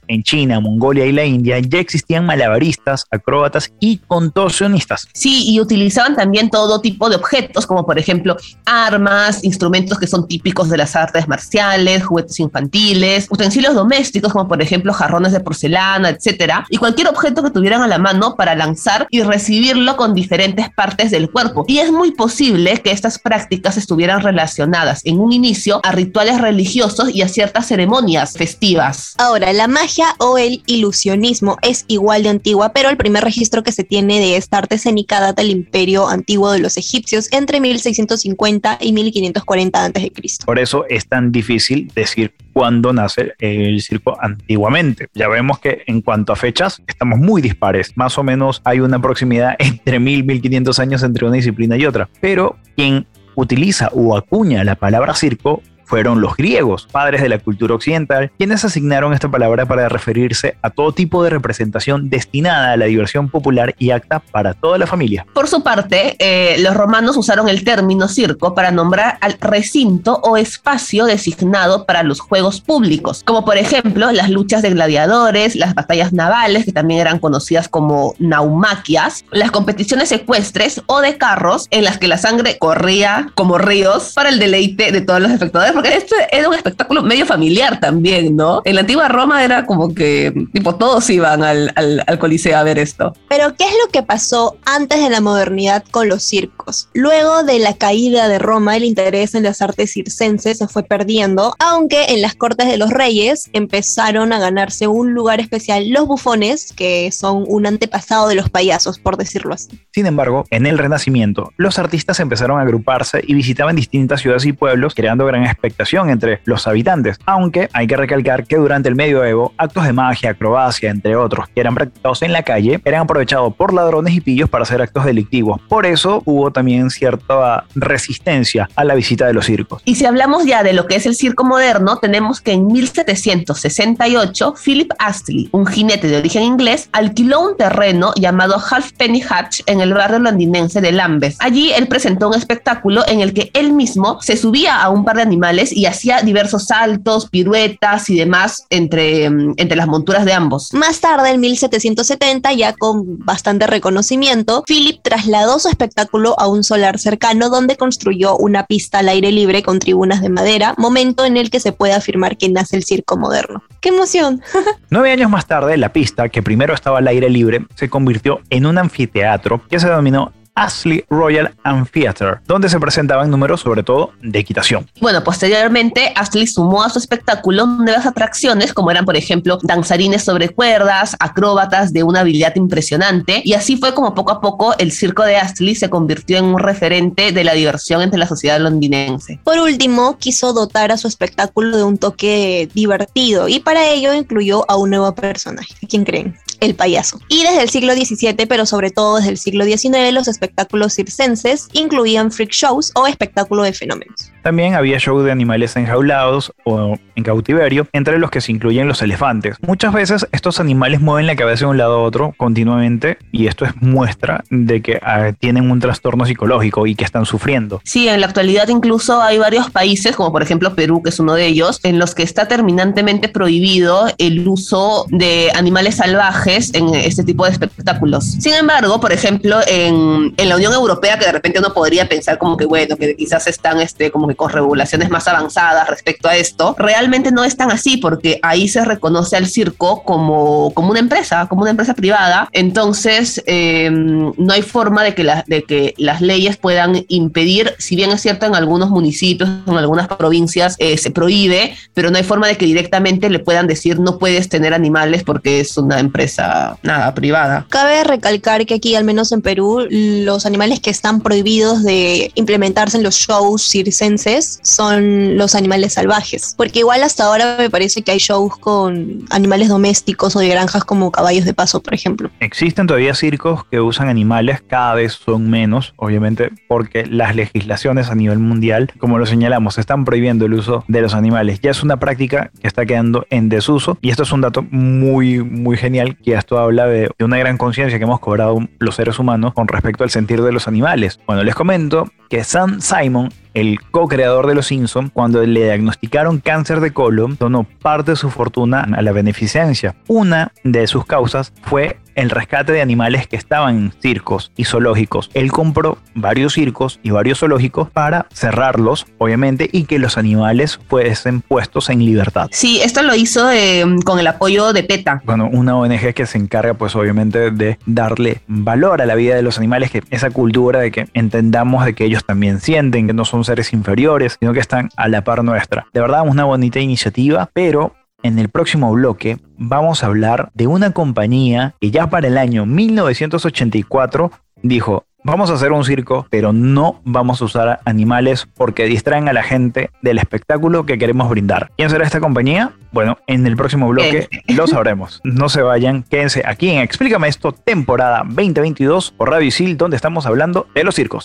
en 0.08 0.22
China, 0.22 0.60
Mongolia 0.60 1.06
y 1.06 1.12
la 1.12 1.24
India 1.24 1.58
ya 1.58 1.78
existían 1.78 2.26
malabaristas, 2.26 3.04
acróbatas 3.10 3.72
y 3.80 3.98
contorsionistas. 3.98 5.08
Sí, 5.12 5.44
y 5.50 5.60
utilizaban 5.60 6.16
también 6.16 6.50
todo 6.50 6.80
tipo 6.80 7.08
de 7.08 7.16
objetos, 7.16 7.66
como 7.66 7.84
por 7.86 7.98
ejemplo 7.98 8.36
armas, 8.64 9.44
instrumentos 9.44 9.98
que 9.98 10.06
son 10.06 10.26
típicos 10.26 10.68
de 10.68 10.76
las 10.76 10.96
artes 10.96 11.28
marciales, 11.28 12.04
juguetes 12.04 12.40
infantiles, 12.40 13.26
utensilios 13.30 13.74
domésticos, 13.74 14.32
como 14.32 14.48
por 14.48 14.62
ejemplo 14.62 14.92
jarrones 14.92 15.32
de 15.32 15.40
porcelana, 15.40 16.10
etcétera, 16.10 16.66
y 16.70 16.76
cualquier 16.76 17.08
objeto 17.08 17.42
que 17.42 17.50
tuvieran 17.50 17.82
a 17.82 17.88
la 17.88 17.98
mano 17.98 18.36
para 18.36 18.54
lanzar 18.54 19.06
y 19.10 19.22
recibirlo 19.22 19.96
con 19.96 20.14
diferentes 20.14 20.70
partes 20.70 21.10
del 21.10 21.30
cuerpo. 21.30 21.64
Y 21.68 21.78
es 21.78 21.90
muy 21.90 22.12
posible 22.12 22.78
que 22.78 22.90
estas 22.90 23.18
prácticas 23.18 23.76
estuvieran 23.76 24.22
relacionadas 24.22 25.02
en 25.04 25.18
un 25.18 25.32
inicio 25.32 25.80
a 25.82 25.92
rituales 25.92 26.40
religiosos 26.40 27.14
y 27.14 27.22
a 27.22 27.28
ciertas 27.28 27.66
ceremonias 27.66 28.32
festivas. 28.52 29.14
Ahora, 29.18 29.52
la 29.52 29.66
magia 29.66 30.14
o 30.18 30.36
el 30.36 30.62
ilusionismo 30.66 31.56
es 31.62 31.84
igual 31.88 32.22
de 32.22 32.28
antigua, 32.28 32.72
pero 32.72 32.90
el 32.90 32.96
primer 32.96 33.24
registro 33.24 33.62
que 33.62 33.72
se 33.72 33.82
tiene 33.82 34.20
de 34.20 34.36
esta 34.36 34.58
arte 34.58 34.74
escénica 34.74 35.20
data 35.20 35.42
del 35.42 35.50
imperio 35.50 36.08
antiguo 36.08 36.52
de 36.52 36.58
los 36.58 36.76
egipcios 36.76 37.32
entre 37.32 37.60
1650 37.60 38.78
y 38.80 38.92
1540 38.92 39.84
a.C. 39.84 40.12
Por 40.44 40.58
eso 40.58 40.84
es 40.88 41.06
tan 41.06 41.32
difícil 41.32 41.90
decir 41.94 42.34
cuándo 42.52 42.92
nace 42.92 43.32
el 43.38 43.80
circo 43.80 44.16
antiguamente. 44.20 45.08
Ya 45.14 45.28
vemos 45.28 45.58
que 45.58 45.82
en 45.86 46.02
cuanto 46.02 46.32
a 46.32 46.36
fechas 46.36 46.82
estamos 46.86 47.18
muy 47.18 47.40
dispares. 47.40 47.96
Más 47.96 48.18
o 48.18 48.22
menos 48.22 48.60
hay 48.64 48.80
una 48.80 49.00
proximidad 49.00 49.54
entre 49.58 49.98
1000 49.98 50.18
y 50.18 50.22
1500 50.22 50.78
años 50.78 51.02
entre 51.02 51.26
una 51.26 51.36
disciplina 51.36 51.76
y 51.76 51.86
otra. 51.86 52.08
Pero 52.20 52.56
quien 52.76 53.06
utiliza 53.34 53.88
o 53.94 54.16
acuña 54.16 54.62
la 54.64 54.74
palabra 54.74 55.14
circo 55.14 55.62
fueron 55.92 56.22
los 56.22 56.38
griegos, 56.38 56.88
padres 56.90 57.20
de 57.20 57.28
la 57.28 57.38
cultura 57.38 57.74
occidental, 57.74 58.32
quienes 58.38 58.64
asignaron 58.64 59.12
esta 59.12 59.30
palabra 59.30 59.66
para 59.66 59.90
referirse 59.90 60.56
a 60.62 60.70
todo 60.70 60.92
tipo 60.92 61.22
de 61.22 61.28
representación 61.28 62.08
destinada 62.08 62.72
a 62.72 62.78
la 62.78 62.86
diversión 62.86 63.28
popular 63.28 63.74
y 63.78 63.90
acta 63.90 64.20
para 64.20 64.54
toda 64.54 64.78
la 64.78 64.86
familia. 64.86 65.26
Por 65.34 65.48
su 65.48 65.62
parte, 65.62 66.16
eh, 66.18 66.56
los 66.60 66.72
romanos 66.72 67.18
usaron 67.18 67.46
el 67.50 67.62
término 67.62 68.08
circo 68.08 68.54
para 68.54 68.70
nombrar 68.70 69.18
al 69.20 69.36
recinto 69.38 70.18
o 70.22 70.38
espacio 70.38 71.04
designado 71.04 71.84
para 71.84 72.02
los 72.02 72.20
juegos 72.20 72.62
públicos, 72.62 73.22
como 73.26 73.44
por 73.44 73.58
ejemplo 73.58 74.12
las 74.12 74.30
luchas 74.30 74.62
de 74.62 74.70
gladiadores, 74.70 75.56
las 75.56 75.74
batallas 75.74 76.14
navales, 76.14 76.64
que 76.64 76.72
también 76.72 77.00
eran 77.00 77.18
conocidas 77.18 77.68
como 77.68 78.14
naumaquias, 78.18 79.26
las 79.30 79.50
competiciones 79.50 80.10
ecuestres 80.10 80.80
o 80.86 81.02
de 81.02 81.18
carros 81.18 81.66
en 81.70 81.84
las 81.84 81.98
que 81.98 82.08
la 82.08 82.16
sangre 82.16 82.56
corría 82.56 83.30
como 83.34 83.58
ríos 83.58 84.12
para 84.14 84.30
el 84.30 84.38
deleite 84.38 84.90
de 84.90 85.02
todos 85.02 85.20
los 85.20 85.30
espectadores 85.30 85.81
porque 85.82 85.96
este 85.96 86.16
era 86.30 86.48
un 86.48 86.54
espectáculo 86.54 87.02
medio 87.02 87.26
familiar 87.26 87.80
también, 87.80 88.36
¿no? 88.36 88.62
En 88.64 88.74
la 88.74 88.82
antigua 88.82 89.08
Roma 89.08 89.44
era 89.44 89.66
como 89.66 89.94
que, 89.94 90.32
tipo, 90.52 90.76
todos 90.76 91.08
iban 91.10 91.42
al, 91.42 91.72
al, 91.74 92.02
al 92.06 92.18
Coliseo 92.18 92.56
a 92.56 92.62
ver 92.62 92.78
esto. 92.78 93.14
Pero, 93.28 93.54
¿qué 93.56 93.64
es 93.64 93.74
lo 93.84 93.90
que 93.90 94.02
pasó 94.02 94.56
antes 94.64 95.02
de 95.02 95.10
la 95.10 95.20
modernidad 95.20 95.84
con 95.90 96.08
los 96.08 96.22
circos? 96.22 96.88
Luego 96.94 97.42
de 97.42 97.58
la 97.58 97.74
caída 97.74 98.28
de 98.28 98.38
Roma, 98.38 98.76
el 98.76 98.84
interés 98.84 99.34
en 99.34 99.42
las 99.42 99.62
artes 99.62 99.92
circenses 99.92 100.58
se 100.58 100.68
fue 100.68 100.82
perdiendo, 100.82 101.54
aunque 101.58 102.06
en 102.08 102.22
las 102.22 102.34
cortes 102.34 102.68
de 102.68 102.76
los 102.76 102.90
reyes 102.90 103.50
empezaron 103.52 104.32
a 104.32 104.38
ganarse 104.38 104.86
un 104.86 105.14
lugar 105.14 105.40
especial 105.40 105.90
los 105.90 106.06
bufones, 106.06 106.72
que 106.72 107.10
son 107.12 107.44
un 107.46 107.66
antepasado 107.66 108.28
de 108.28 108.34
los 108.34 108.50
payasos, 108.50 108.98
por 108.98 109.16
decirlo 109.16 109.54
así. 109.54 109.80
Sin 109.92 110.06
embargo, 110.06 110.44
en 110.50 110.66
el 110.66 110.78
Renacimiento, 110.78 111.52
los 111.56 111.78
artistas 111.78 112.20
empezaron 112.20 112.58
a 112.58 112.62
agruparse 112.62 113.22
y 113.26 113.34
visitaban 113.34 113.76
distintas 113.76 114.20
ciudades 114.20 114.44
y 114.44 114.52
pueblos, 114.52 114.94
creando 114.94 115.26
gran 115.26 115.44
entre 115.78 116.40
los 116.44 116.66
habitantes, 116.66 117.18
aunque 117.26 117.68
hay 117.72 117.86
que 117.86 117.96
recalcar 117.96 118.46
que 118.46 118.56
durante 118.56 118.88
el 118.88 118.94
medioevo, 118.94 119.52
actos 119.56 119.84
de 119.84 119.92
magia, 119.92 120.30
acrobacia, 120.30 120.90
entre 120.90 121.16
otros, 121.16 121.48
que 121.48 121.60
eran 121.60 121.74
practicados 121.74 122.22
en 122.22 122.32
la 122.32 122.42
calle, 122.42 122.80
eran 122.84 123.02
aprovechados 123.02 123.54
por 123.54 123.74
ladrones 123.74 124.14
y 124.14 124.20
pillos 124.20 124.48
para 124.48 124.62
hacer 124.62 124.80
actos 124.80 125.04
delictivos. 125.04 125.60
Por 125.68 125.86
eso 125.86 126.22
hubo 126.24 126.50
también 126.50 126.90
cierta 126.90 127.64
resistencia 127.74 128.68
a 128.74 128.84
la 128.84 128.94
visita 128.94 129.26
de 129.26 129.32
los 129.32 129.46
circos. 129.46 129.82
Y 129.84 129.96
si 129.96 130.06
hablamos 130.06 130.46
ya 130.46 130.62
de 130.62 130.72
lo 130.72 130.86
que 130.86 130.96
es 130.96 131.06
el 131.06 131.14
circo 131.14 131.44
moderno, 131.44 131.98
tenemos 131.98 132.40
que 132.40 132.52
en 132.52 132.66
1768 132.66 134.54
Philip 134.64 134.90
Astley, 134.98 135.48
un 135.52 135.66
jinete 135.66 136.08
de 136.08 136.16
origen 136.16 136.42
inglés, 136.42 136.88
alquiló 136.92 137.40
un 137.40 137.56
terreno 137.56 138.12
llamado 138.16 138.56
Halfpenny 138.58 139.22
Hatch 139.28 139.60
en 139.66 139.80
el 139.80 139.94
barrio 139.94 140.18
londinense 140.18 140.80
de 140.80 140.92
Lambeth. 140.92 141.36
Allí 141.38 141.72
él 141.72 141.88
presentó 141.88 142.28
un 142.28 142.34
espectáculo 142.34 143.02
en 143.06 143.20
el 143.20 143.32
que 143.34 143.50
él 143.54 143.72
mismo 143.72 144.20
se 144.22 144.36
subía 144.36 144.80
a 144.80 144.88
un 144.88 145.04
par 145.04 145.16
de 145.16 145.22
animales 145.22 145.51
y 145.72 145.86
hacía 145.86 146.22
diversos 146.22 146.66
saltos, 146.66 147.28
piruetas 147.28 148.08
y 148.10 148.16
demás 148.16 148.66
entre, 148.70 149.28
mm, 149.28 149.54
entre 149.56 149.76
las 149.76 149.86
monturas 149.86 150.24
de 150.24 150.32
ambos. 150.32 150.72
Más 150.72 151.00
tarde, 151.00 151.30
en 151.30 151.40
1770, 151.40 152.52
ya 152.52 152.72
con 152.72 153.18
bastante 153.18 153.66
reconocimiento, 153.66 154.64
Philip 154.66 155.00
trasladó 155.02 155.58
su 155.58 155.68
espectáculo 155.68 156.34
a 156.38 156.48
un 156.48 156.64
solar 156.64 156.98
cercano 156.98 157.50
donde 157.50 157.76
construyó 157.76 158.36
una 158.36 158.66
pista 158.66 158.98
al 158.98 159.08
aire 159.08 159.32
libre 159.32 159.62
con 159.62 159.78
tribunas 159.78 160.22
de 160.22 160.28
madera, 160.28 160.74
momento 160.78 161.24
en 161.24 161.36
el 161.36 161.50
que 161.50 161.60
se 161.60 161.72
puede 161.72 161.92
afirmar 161.92 162.36
que 162.36 162.48
nace 162.48 162.76
el 162.76 162.84
circo 162.84 163.16
moderno. 163.16 163.62
¡Qué 163.80 163.90
emoción! 163.90 164.42
Nueve 164.90 165.12
años 165.12 165.30
más 165.30 165.46
tarde, 165.46 165.76
la 165.76 165.92
pista, 165.92 166.28
que 166.28 166.42
primero 166.42 166.74
estaba 166.74 166.98
al 166.98 167.08
aire 167.08 167.28
libre, 167.28 167.66
se 167.74 167.88
convirtió 167.88 168.40
en 168.50 168.66
un 168.66 168.78
anfiteatro 168.78 169.62
que 169.68 169.80
se 169.80 169.88
denominó 169.88 170.32
Astley 170.54 171.04
Royal 171.08 171.54
Amphitheater, 171.64 172.40
donde 172.46 172.68
se 172.68 172.78
presentaban 172.78 173.30
números 173.30 173.60
sobre 173.60 173.82
todo 173.82 174.12
de 174.22 174.38
equitación. 174.38 174.88
Bueno, 175.00 175.24
posteriormente 175.24 176.12
Astley 176.14 176.46
sumó 176.46 176.82
a 176.82 176.90
su 176.90 176.98
espectáculo 176.98 177.66
nuevas 177.66 178.06
atracciones 178.06 178.72
como 178.74 178.90
eran 178.90 179.04
por 179.04 179.16
ejemplo 179.16 179.58
danzarines 179.62 180.24
sobre 180.24 180.50
cuerdas, 180.50 181.16
acróbatas 181.18 181.92
de 181.92 182.02
una 182.02 182.20
habilidad 182.20 182.54
impresionante 182.56 183.42
y 183.44 183.54
así 183.54 183.76
fue 183.76 183.94
como 183.94 184.14
poco 184.14 184.32
a 184.32 184.40
poco 184.40 184.74
el 184.78 184.92
circo 184.92 185.24
de 185.24 185.36
Astley 185.36 185.74
se 185.74 185.90
convirtió 185.90 186.38
en 186.38 186.44
un 186.44 186.58
referente 186.58 187.32
de 187.32 187.44
la 187.44 187.52
diversión 187.54 188.02
entre 188.02 188.18
la 188.18 188.26
sociedad 188.26 188.60
londinense. 188.60 189.40
Por 189.44 189.58
último, 189.58 190.16
quiso 190.18 190.52
dotar 190.52 190.92
a 190.92 190.96
su 190.96 191.08
espectáculo 191.08 191.76
de 191.76 191.84
un 191.84 191.98
toque 191.98 192.68
divertido 192.74 193.48
y 193.48 193.60
para 193.60 193.88
ello 193.88 194.12
incluyó 194.14 194.70
a 194.70 194.76
un 194.76 194.90
nuevo 194.90 195.14
personaje. 195.14 195.74
¿Quién 195.88 196.04
creen? 196.04 196.36
El 196.62 196.76
payaso. 196.76 197.18
Y 197.28 197.42
desde 197.42 197.62
el 197.62 197.70
siglo 197.70 197.92
XVII, 197.92 198.46
pero 198.46 198.66
sobre 198.66 198.90
todo 198.90 199.16
desde 199.16 199.30
el 199.30 199.36
siglo 199.36 199.64
XIX, 199.64 200.12
los 200.12 200.28
espectáculos 200.28 200.94
circenses 200.94 201.68
incluían 201.72 202.30
freak 202.30 202.52
shows 202.52 202.92
o 202.94 203.08
espectáculo 203.08 203.64
de 203.64 203.72
fenómenos. 203.72 204.30
También 204.44 204.74
había 204.74 204.98
shows 204.98 205.24
de 205.24 205.32
animales 205.32 205.74
enjaulados 205.76 206.52
o 206.64 206.96
en 207.16 207.24
cautiverio, 207.24 207.88
entre 207.92 208.18
los 208.18 208.30
que 208.30 208.40
se 208.40 208.52
incluyen 208.52 208.86
los 208.86 209.02
elefantes. 209.02 209.56
Muchas 209.60 209.92
veces 209.92 210.26
estos 210.30 210.60
animales 210.60 211.00
mueven 211.00 211.26
la 211.26 211.36
cabeza 211.36 211.64
de 211.64 211.70
un 211.72 211.78
lado 211.78 211.96
a 211.96 212.02
otro 212.02 212.32
continuamente 212.36 213.18
y 213.32 213.48
esto 213.48 213.64
es 213.64 213.72
muestra 213.82 214.44
de 214.50 214.82
que 214.82 215.00
ah, 215.02 215.32
tienen 215.38 215.70
un 215.70 215.80
trastorno 215.80 216.26
psicológico 216.26 216.86
y 216.86 216.94
que 216.94 217.04
están 217.04 217.26
sufriendo. 217.26 217.80
Sí, 217.84 218.08
en 218.08 218.20
la 218.20 218.26
actualidad 218.26 218.68
incluso 218.68 219.20
hay 219.20 219.38
varios 219.38 219.68
países, 219.70 220.14
como 220.14 220.30
por 220.30 220.42
ejemplo 220.42 220.74
Perú, 220.74 221.02
que 221.02 221.10
es 221.10 221.18
uno 221.18 221.34
de 221.34 221.46
ellos, 221.46 221.80
en 221.82 221.98
los 221.98 222.14
que 222.14 222.22
está 222.22 222.46
terminantemente 222.46 223.28
prohibido 223.28 224.06
el 224.18 224.46
uso 224.46 225.06
de 225.10 225.50
animales 225.54 225.96
salvajes 225.96 226.51
en 226.74 226.94
este 226.94 227.24
tipo 227.24 227.44
de 227.44 227.52
espectáculos. 227.52 228.24
Sin 228.24 228.54
embargo, 228.54 229.00
por 229.00 229.12
ejemplo, 229.12 229.60
en, 229.66 230.34
en 230.36 230.48
la 230.48 230.56
Unión 230.56 230.72
Europea, 230.72 231.18
que 231.18 231.26
de 231.26 231.32
repente 231.32 231.58
uno 231.58 231.72
podría 231.72 232.08
pensar 232.08 232.38
como 232.38 232.56
que, 232.56 232.66
bueno, 232.66 232.96
que 232.96 233.16
quizás 233.16 233.46
están 233.46 233.80
este, 233.80 234.10
como 234.10 234.28
que 234.28 234.34
con 234.34 234.50
regulaciones 234.50 235.10
más 235.10 235.26
avanzadas 235.28 235.88
respecto 235.88 236.28
a 236.28 236.36
esto, 236.36 236.74
realmente 236.78 237.32
no 237.32 237.44
es 237.44 237.56
tan 237.56 237.70
así 237.70 237.96
porque 237.96 238.38
ahí 238.42 238.68
se 238.68 238.84
reconoce 238.84 239.36
al 239.36 239.46
circo 239.46 240.02
como, 240.04 240.72
como 240.74 240.90
una 240.90 241.00
empresa, 241.00 241.46
como 241.48 241.62
una 241.62 241.70
empresa 241.70 241.94
privada. 241.94 242.48
Entonces, 242.52 243.42
eh, 243.46 243.90
no 243.90 244.52
hay 244.52 244.62
forma 244.62 245.04
de 245.04 245.14
que, 245.14 245.24
la, 245.24 245.44
de 245.46 245.62
que 245.62 245.94
las 245.96 246.20
leyes 246.20 246.56
puedan 246.56 247.04
impedir, 247.08 247.74
si 247.78 247.96
bien 247.96 248.10
es 248.10 248.20
cierto 248.20 248.46
en 248.46 248.54
algunos 248.54 248.90
municipios, 248.90 249.48
en 249.66 249.76
algunas 249.76 250.08
provincias 250.08 250.76
eh, 250.78 250.98
se 250.98 251.10
prohíbe, 251.10 251.74
pero 251.94 252.10
no 252.10 252.16
hay 252.16 252.24
forma 252.24 252.46
de 252.46 252.56
que 252.56 252.66
directamente 252.66 253.30
le 253.30 253.38
puedan 253.38 253.66
decir 253.66 253.98
no 253.98 254.18
puedes 254.18 254.48
tener 254.48 254.74
animales 254.74 255.22
porque 255.24 255.60
es 255.60 255.76
una 255.76 255.98
empresa 255.98 256.41
nada 256.82 257.14
privada. 257.14 257.66
Cabe 257.68 258.04
recalcar 258.04 258.64
que 258.66 258.74
aquí, 258.74 258.94
al 258.94 259.04
menos 259.04 259.32
en 259.32 259.42
Perú, 259.42 259.86
los 259.90 260.46
animales 260.46 260.80
que 260.80 260.90
están 260.90 261.20
prohibidos 261.20 261.82
de 261.82 262.30
implementarse 262.34 262.96
en 262.96 263.02
los 263.02 263.16
shows 263.16 263.62
circenses 263.62 264.60
son 264.62 265.36
los 265.36 265.54
animales 265.54 265.94
salvajes. 265.94 266.54
Porque 266.56 266.80
igual 266.80 267.02
hasta 267.02 267.24
ahora 267.24 267.56
me 267.58 267.70
parece 267.70 268.02
que 268.02 268.12
hay 268.12 268.18
shows 268.18 268.56
con 268.58 269.24
animales 269.30 269.68
domésticos 269.68 270.36
o 270.36 270.40
de 270.40 270.48
granjas 270.48 270.84
como 270.84 271.10
caballos 271.10 271.44
de 271.44 271.54
paso, 271.54 271.82
por 271.82 271.94
ejemplo. 271.94 272.30
Existen 272.40 272.86
todavía 272.86 273.14
circos 273.14 273.64
que 273.70 273.80
usan 273.80 274.08
animales, 274.08 274.62
cada 274.66 274.94
vez 274.94 275.12
son 275.12 275.50
menos, 275.50 275.94
obviamente, 275.96 276.50
porque 276.68 277.06
las 277.06 277.34
legislaciones 277.34 278.08
a 278.10 278.14
nivel 278.14 278.38
mundial, 278.38 278.92
como 278.98 279.18
lo 279.18 279.26
señalamos, 279.26 279.78
están 279.78 280.04
prohibiendo 280.04 280.46
el 280.46 280.54
uso 280.54 280.84
de 280.88 281.00
los 281.00 281.14
animales. 281.14 281.60
Ya 281.60 281.70
es 281.70 281.82
una 281.82 281.98
práctica 281.98 282.50
que 282.60 282.66
está 282.66 282.86
quedando 282.86 283.26
en 283.30 283.48
desuso 283.48 283.98
y 284.00 284.10
esto 284.10 284.22
es 284.22 284.32
un 284.32 284.40
dato 284.40 284.64
muy, 284.70 285.42
muy 285.42 285.76
genial 285.76 286.16
que 286.22 286.34
esto 286.34 286.58
habla 286.58 286.86
de, 286.86 287.10
de 287.18 287.24
una 287.24 287.38
gran 287.38 287.58
conciencia 287.58 287.98
que 287.98 288.04
hemos 288.04 288.20
cobrado 288.20 288.58
los 288.78 288.94
seres 288.94 289.18
humanos 289.18 289.54
con 289.54 289.68
respecto 289.68 290.04
al 290.04 290.10
sentir 290.10 290.42
de 290.42 290.52
los 290.52 290.68
animales. 290.68 291.20
Bueno, 291.26 291.42
les 291.42 291.54
comento 291.54 292.08
que 292.28 292.44
Sam 292.44 292.80
Simon 292.80 293.30
el 293.54 293.80
co-creador 293.90 294.46
de 294.46 294.54
Los 294.54 294.66
Simpson, 294.66 295.10
cuando 295.10 295.44
le 295.44 295.64
diagnosticaron 295.64 296.40
cáncer 296.40 296.80
de 296.80 296.92
colon, 296.92 297.36
donó 297.38 297.64
parte 297.64 298.12
de 298.12 298.16
su 298.16 298.30
fortuna 298.30 298.80
a 298.80 299.02
la 299.02 299.12
beneficencia. 299.12 299.94
Una 300.08 300.52
de 300.64 300.86
sus 300.86 301.04
causas 301.04 301.52
fue 301.62 301.98
el 302.14 302.30
rescate 302.30 302.72
de 302.72 302.80
animales 302.80 303.26
que 303.26 303.36
estaban 303.36 303.76
en 303.76 303.92
circos 304.00 304.52
y 304.56 304.64
zoológicos. 304.64 305.30
Él 305.34 305.50
compró 305.50 305.98
varios 306.14 306.54
circos 306.54 307.00
y 307.02 307.10
varios 307.10 307.40
zoológicos 307.40 307.90
para 307.90 308.26
cerrarlos, 308.32 309.06
obviamente, 309.18 309.68
y 309.72 309.84
que 309.84 309.98
los 309.98 310.18
animales 310.18 310.78
fuesen 310.88 311.40
puestos 311.40 311.90
en 311.90 312.04
libertad. 312.04 312.48
Sí, 312.52 312.80
esto 312.82 313.02
lo 313.02 313.14
hizo 313.14 313.50
eh, 313.50 313.84
con 314.04 314.18
el 314.18 314.26
apoyo 314.26 314.72
de 314.72 314.82
PETA. 314.82 315.22
Bueno, 315.24 315.48
una 315.52 315.76
ONG 315.76 316.14
que 316.14 316.26
se 316.26 316.38
encarga, 316.38 316.74
pues 316.74 316.94
obviamente, 316.96 317.50
de 317.50 317.78
darle 317.86 318.40
valor 318.46 319.02
a 319.02 319.06
la 319.06 319.14
vida 319.14 319.34
de 319.34 319.42
los 319.42 319.58
animales, 319.58 319.90
que 319.90 320.02
esa 320.10 320.30
cultura 320.30 320.80
de 320.80 320.90
que 320.90 321.08
entendamos 321.14 321.84
de 321.84 321.94
que 321.94 322.04
ellos 322.04 322.24
también 322.24 322.60
sienten, 322.60 323.06
que 323.06 323.12
no 323.12 323.24
son 323.24 323.44
seres 323.44 323.72
inferiores, 323.72 324.36
sino 324.40 324.52
que 324.52 324.60
están 324.60 324.88
a 324.96 325.08
la 325.08 325.24
par 325.24 325.44
nuestra. 325.44 325.86
De 325.92 326.00
verdad, 326.00 326.22
una 326.26 326.44
bonita 326.44 326.80
iniciativa, 326.80 327.50
pero 327.52 327.94
en 328.22 328.38
el 328.38 328.48
próximo 328.48 328.92
bloque 328.92 329.38
vamos 329.56 330.02
a 330.02 330.06
hablar 330.06 330.50
de 330.54 330.66
una 330.66 330.92
compañía 330.92 331.74
que 331.80 331.90
ya 331.90 332.08
para 332.08 332.28
el 332.28 332.38
año 332.38 332.66
1984 332.66 334.30
dijo, 334.62 335.04
vamos 335.24 335.50
a 335.50 335.54
hacer 335.54 335.72
un 335.72 335.84
circo, 335.84 336.26
pero 336.30 336.52
no 336.52 337.00
vamos 337.04 337.42
a 337.42 337.44
usar 337.44 337.80
animales 337.84 338.46
porque 338.54 338.84
distraen 338.84 339.28
a 339.28 339.32
la 339.32 339.42
gente 339.42 339.90
del 340.02 340.18
espectáculo 340.18 340.86
que 340.86 340.98
queremos 340.98 341.28
brindar. 341.28 341.70
¿Quién 341.76 341.90
será 341.90 342.04
esta 342.04 342.20
compañía? 342.20 342.72
Bueno, 342.92 343.18
en 343.26 343.46
el 343.46 343.56
próximo 343.56 343.88
bloque 343.88 344.28
lo 344.48 344.66
sabremos. 344.66 345.20
No 345.24 345.48
se 345.48 345.62
vayan, 345.62 346.02
quédense 346.02 346.42
aquí 346.46 346.70
en 346.70 346.80
Explícame 346.80 347.28
esto, 347.28 347.52
temporada 347.52 348.22
2022 348.24 349.12
por 349.12 349.30
Radio 349.30 349.46
Isil, 349.46 349.76
donde 349.76 349.96
estamos 349.96 350.26
hablando 350.26 350.66
de 350.74 350.84
los 350.84 350.94
circos. 350.94 351.24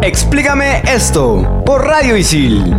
Explícame 0.00 0.82
esto 0.88 1.62
por 1.64 1.84
Radio 1.84 2.16
Isil. 2.16 2.74